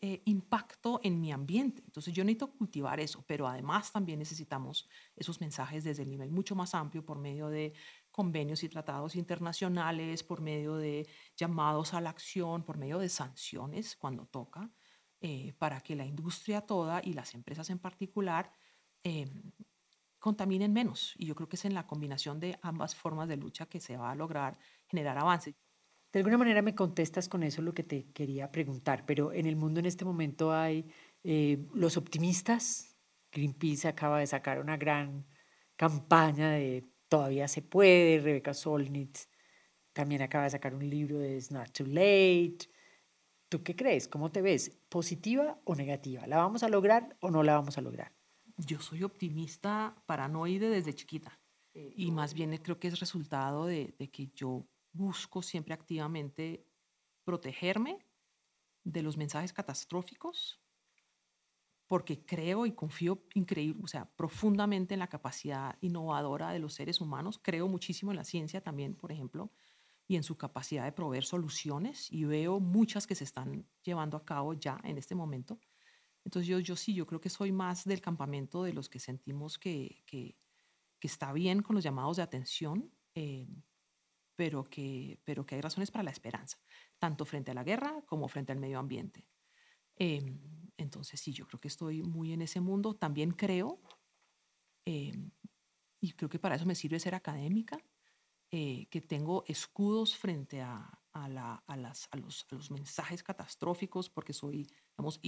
eh, 0.00 0.22
impacto 0.24 1.00
en 1.02 1.20
mi 1.20 1.32
ambiente. 1.32 1.82
Entonces 1.84 2.14
yo 2.14 2.24
necesito 2.24 2.50
cultivar 2.50 2.98
eso, 2.98 3.22
pero 3.26 3.46
además 3.46 3.92
también 3.92 4.18
necesitamos 4.18 4.88
esos 5.16 5.38
mensajes 5.42 5.84
desde 5.84 6.04
el 6.04 6.08
nivel 6.08 6.30
mucho 6.30 6.54
más 6.54 6.74
amplio 6.74 7.04
por 7.04 7.18
medio 7.18 7.48
de 7.48 7.74
convenios 8.10 8.62
y 8.64 8.70
tratados 8.70 9.16
internacionales, 9.16 10.22
por 10.22 10.40
medio 10.40 10.76
de 10.76 11.06
llamados 11.36 11.92
a 11.92 12.00
la 12.00 12.08
acción, 12.08 12.64
por 12.64 12.78
medio 12.78 12.98
de 12.98 13.10
sanciones 13.10 13.96
cuando 13.96 14.24
toca, 14.24 14.70
eh, 15.20 15.52
para 15.58 15.82
que 15.82 15.94
la 15.94 16.06
industria 16.06 16.62
toda 16.62 17.02
y 17.04 17.12
las 17.12 17.34
empresas 17.34 17.68
en 17.68 17.78
particular 17.78 18.50
eh, 19.04 19.26
contaminen 20.18 20.72
menos. 20.72 21.14
Y 21.16 21.26
yo 21.26 21.34
creo 21.34 21.48
que 21.48 21.56
es 21.56 21.64
en 21.64 21.74
la 21.74 21.86
combinación 21.86 22.40
de 22.40 22.58
ambas 22.62 22.94
formas 22.94 23.28
de 23.28 23.36
lucha 23.36 23.66
que 23.66 23.80
se 23.80 23.96
va 23.96 24.10
a 24.10 24.14
lograr 24.14 24.58
generar 24.86 25.18
avances. 25.18 25.54
De 26.12 26.18
alguna 26.20 26.38
manera 26.38 26.62
me 26.62 26.74
contestas 26.74 27.28
con 27.28 27.42
eso 27.42 27.62
lo 27.62 27.72
que 27.74 27.84
te 27.84 28.12
quería 28.12 28.52
preguntar, 28.52 29.04
pero 29.06 29.32
en 29.32 29.46
el 29.46 29.56
mundo 29.56 29.80
en 29.80 29.86
este 29.86 30.04
momento 30.04 30.52
hay 30.52 30.86
eh, 31.24 31.66
los 31.74 31.96
optimistas. 31.96 32.96
Greenpeace 33.32 33.88
acaba 33.88 34.18
de 34.18 34.26
sacar 34.26 34.60
una 34.60 34.76
gran 34.76 35.26
campaña 35.74 36.50
de 36.50 36.84
todavía 37.08 37.48
se 37.48 37.62
puede. 37.62 38.20
Rebecca 38.20 38.54
Solnit 38.54 39.18
también 39.92 40.22
acaba 40.22 40.44
de 40.44 40.50
sacar 40.50 40.74
un 40.74 40.88
libro 40.88 41.18
de 41.18 41.36
It's 41.36 41.50
Not 41.50 41.72
Too 41.72 41.86
Late. 41.86 42.68
¿Tú 43.48 43.62
qué 43.62 43.74
crees? 43.74 44.06
¿Cómo 44.08 44.30
te 44.30 44.42
ves? 44.42 44.70
¿Positiva 44.88 45.60
o 45.64 45.74
negativa? 45.74 46.26
¿La 46.26 46.36
vamos 46.38 46.62
a 46.62 46.68
lograr 46.68 47.16
o 47.20 47.30
no 47.30 47.42
la 47.42 47.54
vamos 47.54 47.78
a 47.78 47.80
lograr? 47.80 48.12
Yo 48.66 48.80
soy 48.80 49.02
optimista 49.02 49.94
paranoide 50.06 50.68
desde 50.68 50.94
chiquita 50.94 51.38
y 51.74 52.10
más 52.10 52.34
bien 52.34 52.56
creo 52.58 52.78
que 52.78 52.88
es 52.88 53.00
resultado 53.00 53.66
de, 53.66 53.94
que 54.12 54.28
yo 54.34 54.66
busco 54.92 55.42
siempre 55.42 55.74
activamente 55.74 56.66
protegerme 57.24 58.06
de 58.84 59.02
los 59.02 59.16
mensajes 59.16 59.52
catastróficos 59.52 60.60
porque 61.88 62.24
creo 62.24 62.64
y 62.64 62.72
confío 62.72 63.22
increíble, 63.34 63.82
o 63.84 63.86
sea, 63.86 64.06
profundamente 64.16 64.94
en 64.94 65.00
la 65.00 65.08
capacidad 65.08 65.76
innovadora 65.82 66.50
de 66.50 66.58
los 66.58 66.72
seres 66.72 67.02
humanos. 67.02 67.38
Creo 67.42 67.68
muchísimo 67.68 68.12
en 68.12 68.16
la 68.16 68.24
ciencia 68.24 68.62
también, 68.62 68.94
por 68.94 69.12
ejemplo, 69.12 69.50
y 70.08 70.16
en 70.16 70.22
su 70.22 70.38
capacidad 70.38 70.84
de 70.84 70.92
proveer 70.92 71.24
soluciones 71.24 72.10
y 72.10 72.24
veo 72.24 72.60
muchas 72.60 73.06
que 73.06 73.14
se 73.14 73.24
están 73.24 73.66
llevando 73.82 74.16
a 74.16 74.24
cabo 74.24 74.54
ya 74.54 74.80
en 74.84 74.96
este 74.96 75.14
momento. 75.14 75.58
Entonces 76.24 76.48
yo, 76.48 76.58
yo 76.60 76.76
sí, 76.76 76.94
yo 76.94 77.06
creo 77.06 77.20
que 77.20 77.30
soy 77.30 77.52
más 77.52 77.84
del 77.84 78.00
campamento 78.00 78.62
de 78.62 78.72
los 78.72 78.88
que 78.88 78.98
sentimos 78.98 79.58
que, 79.58 80.02
que, 80.06 80.36
que 80.98 81.08
está 81.08 81.32
bien 81.32 81.62
con 81.62 81.74
los 81.74 81.84
llamados 81.84 82.16
de 82.16 82.22
atención, 82.22 82.92
eh, 83.14 83.48
pero, 84.36 84.64
que, 84.64 85.20
pero 85.24 85.44
que 85.44 85.56
hay 85.56 85.60
razones 85.60 85.90
para 85.90 86.04
la 86.04 86.10
esperanza, 86.10 86.58
tanto 86.98 87.24
frente 87.24 87.50
a 87.50 87.54
la 87.54 87.64
guerra 87.64 88.02
como 88.06 88.28
frente 88.28 88.52
al 88.52 88.58
medio 88.58 88.78
ambiente. 88.78 89.26
Eh, 89.96 90.22
entonces 90.76 91.20
sí, 91.20 91.32
yo 91.32 91.46
creo 91.46 91.60
que 91.60 91.68
estoy 91.68 92.02
muy 92.02 92.32
en 92.32 92.42
ese 92.42 92.60
mundo. 92.60 92.94
También 92.94 93.32
creo, 93.32 93.80
eh, 94.84 95.12
y 96.00 96.12
creo 96.12 96.28
que 96.28 96.38
para 96.38 96.56
eso 96.56 96.66
me 96.66 96.74
sirve 96.74 96.98
ser 96.98 97.14
académica, 97.14 97.78
eh, 98.50 98.86
que 98.90 99.00
tengo 99.00 99.44
escudos 99.46 100.16
frente 100.16 100.60
a, 100.60 101.00
a, 101.12 101.28
la, 101.28 101.62
a, 101.66 101.76
las, 101.76 102.08
a, 102.10 102.16
los, 102.16 102.46
a, 102.50 102.54
los, 102.54 102.70
mensajes 102.70 103.22
catastróficos, 103.22 104.10
porque 104.10 104.32
soy, 104.32 104.66
digamos, 104.96 105.20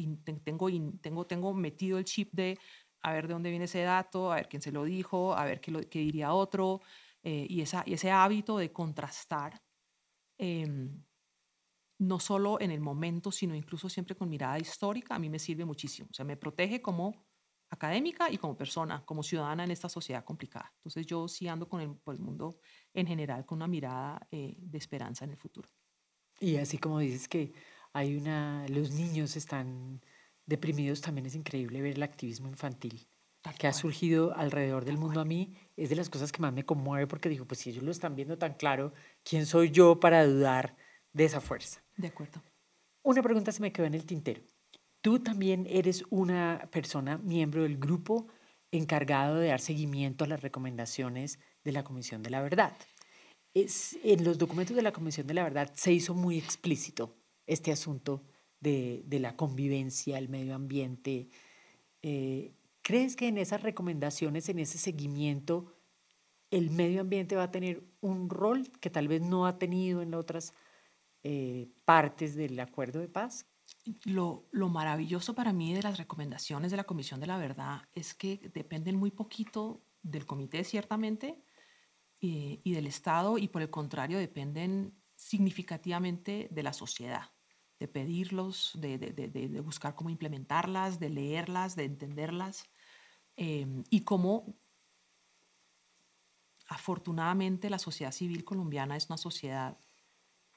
tengo, 0.45 0.69
tengo, 1.01 1.27
tengo 1.27 1.55
metido 1.55 1.99
el 1.99 2.05
chip 2.05 2.31
de 2.33 2.59
a 3.03 3.13
ver 3.13 3.27
de 3.27 3.35
dónde 3.35 3.51
viene 3.51 3.67
ese 3.67 3.83
dato, 3.83 4.33
a 4.33 4.37
ver 4.37 4.49
quién 4.49 4.63
se 4.63 4.73
lo 4.73 4.85
dijo, 4.85 5.35
a 5.35 5.45
ver 5.45 5.61
qué, 5.61 5.71
lo, 5.71 5.81
qué 5.81 5.99
diría 5.99 6.33
otro, 6.33 6.81
eh, 7.23 7.47
y, 7.49 7.61
esa, 7.61 7.83
y 7.87 7.93
ese 7.93 8.11
hábito 8.11 8.57
de 8.57 8.73
contrastar, 8.73 9.63
eh, 10.39 10.67
no 11.99 12.19
solo 12.19 12.61
en 12.61 12.71
el 12.71 12.81
momento, 12.81 13.31
sino 13.31 13.55
incluso 13.55 13.89
siempre 13.89 14.17
con 14.17 14.29
mirada 14.29 14.59
histórica, 14.59 15.15
a 15.15 15.19
mí 15.19 15.29
me 15.29 15.39
sirve 15.39 15.65
muchísimo. 15.65 16.09
O 16.11 16.15
sea, 16.15 16.25
me 16.25 16.37
protege 16.37 16.81
como 16.81 17.27
académica 17.71 18.31
y 18.31 18.39
como 18.39 18.57
persona, 18.57 19.05
como 19.05 19.23
ciudadana 19.23 19.65
en 19.65 19.71
esta 19.71 19.89
sociedad 19.89 20.25
complicada. 20.25 20.73
Entonces 20.77 21.07
yo 21.07 21.29
sí 21.29 21.47
ando 21.49 21.69
con 21.69 21.81
el, 21.81 21.97
por 21.97 22.15
el 22.15 22.21
mundo 22.21 22.59
en 22.93 23.07
general 23.07 23.45
con 23.45 23.57
una 23.57 23.69
mirada 23.69 24.27
eh, 24.31 24.57
de 24.59 24.79
esperanza 24.79 25.25
en 25.25 25.33
el 25.33 25.37
futuro. 25.37 25.69
Y 26.41 26.57
así 26.57 26.79
como 26.79 26.99
dices 26.99 27.29
que 27.29 27.53
hay 27.95 28.17
una, 28.17 28.67
los 28.69 28.91
niños 28.91 29.37
están 29.37 30.03
deprimidos, 30.45 31.01
también 31.01 31.27
es 31.27 31.35
increíble 31.35 31.81
ver 31.81 31.95
el 31.95 32.03
activismo 32.03 32.49
infantil 32.49 33.09
Tal 33.45 33.59
que 33.59 33.67
ha 33.67 33.75
surgido 33.75 34.35
alrededor 34.35 34.87
del 34.87 34.97
mundo 34.97 35.21
a 35.21 35.27
mí, 35.27 35.55
es 35.77 35.91
de 35.91 35.97
las 35.97 36.09
cosas 36.09 36.33
que 36.33 36.41
más 36.41 36.55
me 36.55 36.65
conmueve 36.65 37.07
porque 37.07 37.29
digo, 37.29 37.45
pues 37.45 37.61
si 37.61 37.69
ellos 37.69 37.85
lo 37.85 37.91
están 37.91 38.17
viendo 38.17 38.39
tan 38.39 38.55
claro, 38.55 38.95
¿quién 39.23 39.45
soy 39.45 39.71
yo 39.71 40.01
para 40.01 40.27
dudar 40.27 40.77
de 41.13 41.27
esa 41.27 41.43
fuerza? 41.43 41.85
De 41.95 42.09
acuerdo. 42.09 42.43
Una 43.03 43.23
pregunta 43.23 43.53
se 43.53 43.61
me 43.61 43.71
quedó 43.71 43.85
en 43.85 43.93
el 43.93 44.07
tintero. 44.07 44.41
Tú 45.03 45.19
también 45.19 45.67
eres 45.69 46.05
una 46.09 46.71
persona, 46.73 47.19
miembro 47.19 47.65
del 47.65 47.77
grupo 47.77 48.29
encargado 48.73 49.37
de 49.37 49.49
dar 49.49 49.61
seguimiento 49.61 50.25
a 50.25 50.29
las 50.29 50.41
recomendaciones 50.41 51.39
de 51.65 51.73
la 51.73 51.85
Comisión 51.85 52.23
de 52.23 52.31
la 52.31 52.41
Verdad. 52.41 52.75
Es, 53.53 53.99
en 54.03 54.25
los 54.25 54.39
documentos 54.39 54.75
de 54.75 54.81
la 54.81 54.93
Comisión 54.93 55.27
de 55.27 55.35
la 55.35 55.43
Verdad 55.43 55.71
se 55.75 55.93
hizo 55.93 56.15
muy 56.15 56.39
explícito 56.39 57.15
este 57.47 57.73
asunto 57.73 58.25
de, 58.61 59.03
de 59.07 59.21
la 59.21 59.37
convivencia, 59.37 60.19
el 60.19 60.29
medio 60.29 60.55
ambiente. 60.55 61.29
Eh, 62.03 62.55
¿Crees 62.83 63.17
que 63.17 63.29
en 63.29 63.39
esas 63.39 63.63
recomendaciones, 63.63 64.49
en 64.49 64.59
ese 64.59 64.79
seguimiento, 64.79 65.73
el 66.51 66.71
medio 66.71 67.01
ambiente 67.01 67.37
va 67.37 67.45
a 67.45 67.51
tener 67.51 67.83
un 68.01 68.29
rol 68.31 68.71
que 68.81 68.91
tal 68.91 69.09
vez 69.09 69.23
no 69.23 69.47
ha 69.47 69.59
tenido 69.59 70.03
en 70.03 70.15
otras 70.15 70.55
eh, 71.23 71.71
partes 71.85 72.35
del 72.35 72.59
acuerdo 72.61 73.01
de 73.01 73.09
paz? 73.09 73.47
Lo, 74.05 74.49
lo, 74.51 74.69
maravilloso 74.69 75.35
para 75.35 75.53
mí 75.53 75.75
de 75.75 75.83
las 75.83 75.99
recomendaciones 75.99 76.71
de 76.71 76.77
la 76.77 76.85
Comisión 76.85 77.21
de 77.21 77.27
la 77.27 77.39
Verdad 77.39 77.83
es 77.93 78.15
que 78.15 78.51
dependen 78.53 78.97
muy 78.97 79.11
poquito 79.11 79.83
del 80.03 80.27
comité, 80.27 80.65
ciertamente, 80.65 81.43
y, 82.21 82.61
y 82.63 82.73
del 82.73 82.87
Estado, 82.87 83.39
y 83.39 83.49
por 83.49 83.63
el 83.63 83.71
contrario 83.71 84.19
dependen 84.19 84.95
significativamente 85.25 86.49
de 86.51 86.63
la 86.63 86.75
sociedad, 86.75 87.33
de 87.81 87.89
pedirlos, 87.89 88.73
de, 88.75 89.61
buscar 89.65 89.95
cómo 89.95 90.11
implementarlas, 90.11 91.01
de 91.01 91.09
leerlas, 91.09 91.77
de 91.77 91.85
entenderlas, 91.85 92.65
eh, 93.37 93.67
y 93.89 94.03
cómo 94.03 94.59
afortunadamente 96.69 97.71
la 97.71 97.79
sociedad 97.79 98.13
civil 98.13 98.45
colombiana 98.45 98.97
es 98.97 99.07
una 99.09 99.17
sociedad 99.17 99.79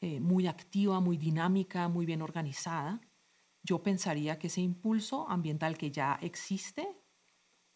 eh, 0.02 0.20
muy 0.20 0.48
activa, 0.48 1.00
muy 1.00 1.16
dinámica, 1.16 1.88
muy 1.88 2.06
bien 2.06 2.22
organizada, 2.22 3.00
yo 3.64 3.82
pensaría 3.82 4.38
que 4.38 4.48
ese 4.48 4.62
impulso 4.62 5.30
ambiental 5.30 5.78
que 5.78 5.92
ya 5.92 6.20
existe 6.22 6.88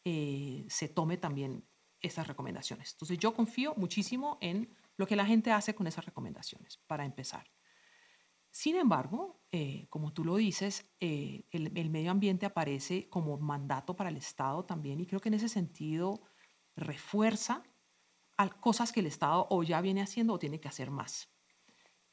eh, 0.03 0.65
se 0.67 0.89
tome 0.89 1.15
también 1.15 1.65
esas 2.01 2.27
recomendaciones. 2.27 2.91
Entonces 2.91 3.17
yo 3.17 3.33
confío 3.33 3.75
muchísimo 3.75 4.37
en 4.41 4.69
lo 4.97 5.07
que 5.07 5.15
la 5.15 5.25
gente 5.25 5.51
hace 5.51 5.73
con 5.75 5.87
esas 5.87 6.05
recomendaciones, 6.05 6.77
para 6.87 7.05
empezar. 7.05 7.51
Sin 8.49 8.75
embargo, 8.75 9.41
eh, 9.51 9.87
como 9.89 10.13
tú 10.13 10.25
lo 10.25 10.35
dices, 10.35 10.91
eh, 10.99 11.45
el, 11.51 11.71
el, 11.77 11.89
medio 11.89 12.11
ambiente 12.11 12.45
aparece 12.45 13.09
como 13.09 13.37
mandato 13.37 13.95
para 13.95 14.09
el 14.09 14.17
Estado 14.17 14.65
también 14.65 14.99
y 14.99 15.07
creo 15.07 15.21
que 15.21 15.29
en 15.29 15.35
ese 15.35 15.47
sentido 15.47 16.21
refuerza 16.75 17.63
cosas 18.49 18.91
que 18.91 19.01
el 19.01 19.05
Estado 19.05 19.47
o 19.49 19.63
ya 19.63 19.81
viene 19.81 20.01
haciendo 20.01 20.33
o 20.33 20.39
tiene 20.39 20.59
que 20.59 20.67
hacer 20.67 20.89
más. 20.89 21.29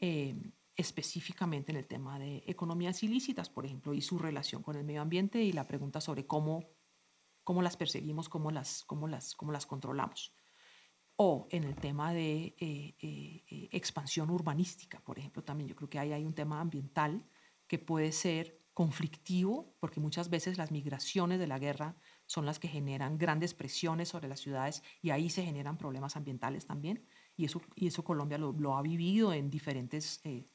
Eh, 0.01 0.37
específicamente 0.77 1.73
en 1.73 1.79
el 1.79 1.89
tema 1.89 2.19
de 2.19 2.45
economías 2.47 3.03
ilícitas, 3.03 3.51
por 3.51 3.67
ejemplo, 3.67 3.95
y 3.95 4.01
su 4.01 4.17
relación 4.17 4.63
con 4.63 4.77
el 4.77 4.85
medio 4.85 5.03
ambiente 5.03 5.43
y 5.43 5.53
la 5.53 5.67
pregunta 5.67 6.01
sobre 6.01 6.27
cómo, 6.27 6.69
cómo 7.43 7.63
las 7.63 7.77
perseguimos, 7.77 8.29
cómo 8.29 8.53
las, 8.53 8.85
cómo, 8.85 9.09
las, 9.09 9.35
cómo 9.35 9.51
las 9.51 9.67
controlamos. 9.67 10.33
O 11.21 11.49
en 11.51 11.65
el 11.65 11.75
tema 11.75 12.13
de 12.13 12.55
eh, 12.61 12.95
eh, 13.01 13.69
expansión 13.73 14.31
urbanística, 14.31 15.01
por 15.01 15.19
ejemplo, 15.19 15.43
también 15.43 15.67
yo 15.69 15.75
creo 15.75 15.91
que 15.91 15.99
ahí 15.99 16.13
hay 16.13 16.25
un 16.25 16.33
tema 16.33 16.61
ambiental 16.61 17.25
que 17.67 17.81
puede 17.81 18.13
ser 18.13 18.61
conflictivo, 18.73 19.75
porque 19.81 19.99
muchas 19.99 20.31
veces 20.31 20.59
las 20.59 20.71
migraciones 20.71 21.41
de 21.41 21.49
la 21.49 21.59
guerra 21.59 21.97
son 22.27 22.47
las 22.47 22.61
que 22.61 22.69
generan 22.69 23.19
grandes 23.19 23.53
presiones 23.53 24.11
sobre 24.11 24.29
las 24.29 24.39
ciudades 24.39 24.85
y 25.03 25.11
ahí 25.11 25.29
se 25.29 25.45
generan 25.45 25.77
problemas 25.77 26.15
ambientales 26.15 26.67
también. 26.67 27.05
Y 27.37 27.47
eso, 27.47 27.61
y 27.75 27.89
eso 27.89 28.05
Colombia 28.05 28.39
lo, 28.39 28.53
lo 28.53 28.77
ha 28.77 28.83
vivido 28.83 29.33
en 29.33 29.51
diferentes 29.51 30.21
eh, 30.23 30.49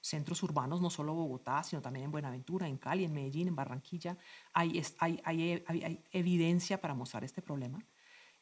centros 0.00 0.42
urbanos, 0.42 0.80
no 0.80 0.90
solo 0.90 1.14
Bogotá, 1.14 1.62
sino 1.62 1.80
también 1.80 2.06
en 2.06 2.10
Buenaventura, 2.10 2.66
en 2.66 2.78
Cali, 2.78 3.04
en 3.04 3.12
Medellín, 3.12 3.46
en 3.46 3.54
Barranquilla. 3.54 4.18
Hay, 4.52 4.82
hay, 4.98 5.20
hay, 5.22 5.64
hay 5.64 6.04
evidencia 6.10 6.80
para 6.80 6.94
mostrar 6.94 7.22
este 7.22 7.40
problema. 7.40 7.78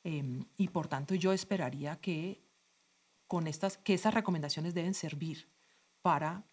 Eh, 0.04 0.44
y 0.56 0.68
por 0.68 0.88
tanto 0.88 1.14
yo 1.14 1.32
esperaría 1.32 2.00
que, 2.00 2.42
con 3.26 3.46
estas, 3.46 3.76
que 3.76 3.94
esas 3.94 4.14
recomendaciones 4.14 4.74
deben 4.74 4.94
servir 4.94 5.48
para 6.02 6.44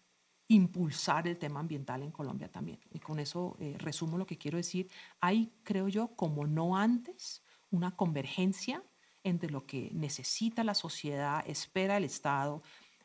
impulsar 0.48 1.28
el 1.28 1.38
tema 1.38 1.60
ambiental 1.60 2.02
en 2.02 2.10
Colombia 2.10 2.50
también. 2.50 2.80
Y 2.90 2.98
con 2.98 3.18
eso 3.18 3.56
eh, 3.60 3.76
resumo 3.78 4.16
lo 4.18 4.26
que 4.26 4.38
quiero 4.38 4.56
decir. 4.56 4.90
Hay, 5.20 5.52
creo 5.62 5.88
yo, 5.88 6.16
como 6.16 6.46
no 6.46 6.76
antes, 6.76 7.42
una 7.70 7.94
convergencia 7.94 8.82
entre 9.24 9.50
lo 9.50 9.66
que 9.66 9.90
necesita 9.92 10.64
la 10.64 10.74
sociedad, 10.74 11.44
espera 11.46 11.98
el 11.98 12.04
Estado 12.04 12.62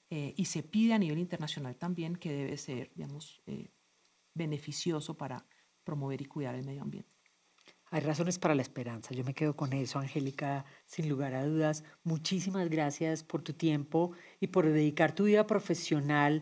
eh, 0.10 0.34
y 0.38 0.46
se 0.46 0.64
pide 0.64 0.94
a 0.94 1.00
nivel 1.00 1.20
internacional 1.20 1.76
también 1.76 2.16
que 2.16 2.32
debe 2.32 2.58
ser, 2.58 2.92
digamos, 2.96 3.42
eh, 3.46 3.72
beneficioso 4.34 5.18
para 5.18 5.46
promover 5.84 6.22
y 6.22 6.26
cuidar 6.26 6.56
el 6.56 6.64
medio 6.64 6.82
ambiente. 6.82 7.13
Hay 7.94 8.02
razones 8.02 8.40
para 8.40 8.56
la 8.56 8.64
esperanza. 8.64 9.14
Yo 9.14 9.24
me 9.24 9.36
quedo 9.36 9.56
con 9.56 9.72
eso, 9.72 10.00
Angélica, 10.00 10.66
sin 10.88 11.08
lugar 11.08 11.36
a 11.36 11.46
dudas. 11.46 11.84
Muchísimas 12.04 12.68
gracias 12.68 13.24
por 13.24 13.44
tu 13.44 13.54
tiempo 13.54 14.14
y 14.40 14.48
por 14.48 14.66
dedicar 14.66 15.14
tu 15.14 15.26
vida 15.26 15.46
profesional 15.46 16.42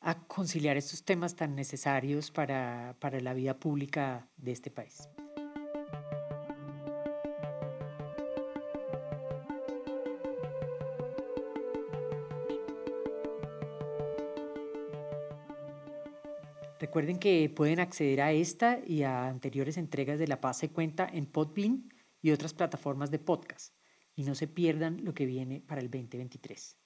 a 0.00 0.20
conciliar 0.28 0.76
estos 0.76 1.02
temas 1.02 1.34
tan 1.34 1.56
necesarios 1.56 2.30
para, 2.30 2.94
para 3.00 3.18
la 3.18 3.34
vida 3.34 3.58
pública 3.58 4.28
de 4.36 4.52
este 4.52 4.70
país. 4.70 5.08
Recuerden 16.82 17.18
que 17.20 17.48
pueden 17.48 17.78
acceder 17.78 18.20
a 18.20 18.32
esta 18.32 18.80
y 18.84 19.04
a 19.04 19.28
anteriores 19.28 19.76
entregas 19.76 20.18
de 20.18 20.26
La 20.26 20.40
Paz 20.40 20.58
se 20.58 20.70
cuenta 20.70 21.06
en 21.06 21.26
Podbean 21.26 21.88
y 22.20 22.32
otras 22.32 22.54
plataformas 22.54 23.12
de 23.12 23.20
podcast. 23.20 23.76
Y 24.16 24.24
no 24.24 24.34
se 24.34 24.48
pierdan 24.48 25.04
lo 25.04 25.14
que 25.14 25.24
viene 25.24 25.60
para 25.60 25.80
el 25.80 25.92
2023. 25.92 26.76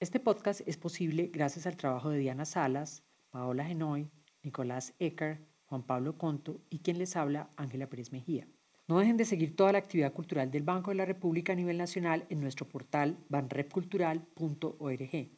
Este 0.00 0.18
podcast 0.18 0.62
es 0.66 0.76
posible 0.76 1.30
gracias 1.32 1.68
al 1.68 1.76
trabajo 1.76 2.10
de 2.10 2.18
Diana 2.18 2.46
Salas, 2.46 3.04
Paola 3.30 3.64
Genoy, 3.64 4.10
Nicolás 4.42 4.92
Ecker, 4.98 5.46
Juan 5.66 5.86
Pablo 5.86 6.18
Conto 6.18 6.60
y 6.68 6.80
quien 6.80 6.98
les 6.98 7.14
habla, 7.14 7.48
Ángela 7.56 7.88
Pérez 7.88 8.10
Mejía. 8.10 8.48
No 8.88 8.98
dejen 8.98 9.16
de 9.16 9.24
seguir 9.24 9.54
toda 9.54 9.70
la 9.70 9.78
actividad 9.78 10.12
cultural 10.12 10.50
del 10.50 10.64
Banco 10.64 10.90
de 10.90 10.96
la 10.96 11.06
República 11.06 11.52
a 11.52 11.56
nivel 11.56 11.78
nacional 11.78 12.26
en 12.28 12.40
nuestro 12.40 12.68
portal 12.68 13.24
banrepcultural.org 13.28 15.30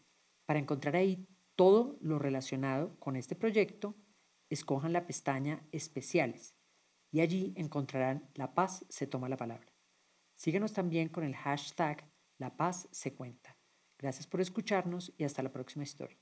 para 0.47 0.59
encontrar 0.59 0.97
ahí 0.97 1.29
todo 1.55 1.99
lo 2.01 2.19
relacionado 2.19 2.99
con 2.99 3.17
este 3.17 3.37
proyecto 3.37 3.95
escojan 4.51 4.92
la 4.92 5.07
pestaña 5.07 5.66
Especiales 5.72 6.55
y 7.11 7.20
allí 7.20 7.55
encontrarán 7.57 8.28
La 8.34 8.55
Paz 8.55 8.84
se 8.88 9.07
toma 9.07 9.28
la 9.28 9.36
palabra. 9.36 9.72
Síguenos 10.34 10.72
también 10.72 11.09
con 11.09 11.24
el 11.24 11.34
hashtag 11.34 12.11
La 12.38 12.57
Paz 12.57 12.88
se 12.90 13.14
cuenta. 13.14 13.57
Gracias 13.99 14.26
por 14.26 14.40
escucharnos 14.40 15.12
y 15.16 15.24
hasta 15.24 15.42
la 15.42 15.53
próxima 15.53 15.84
historia. 15.84 16.18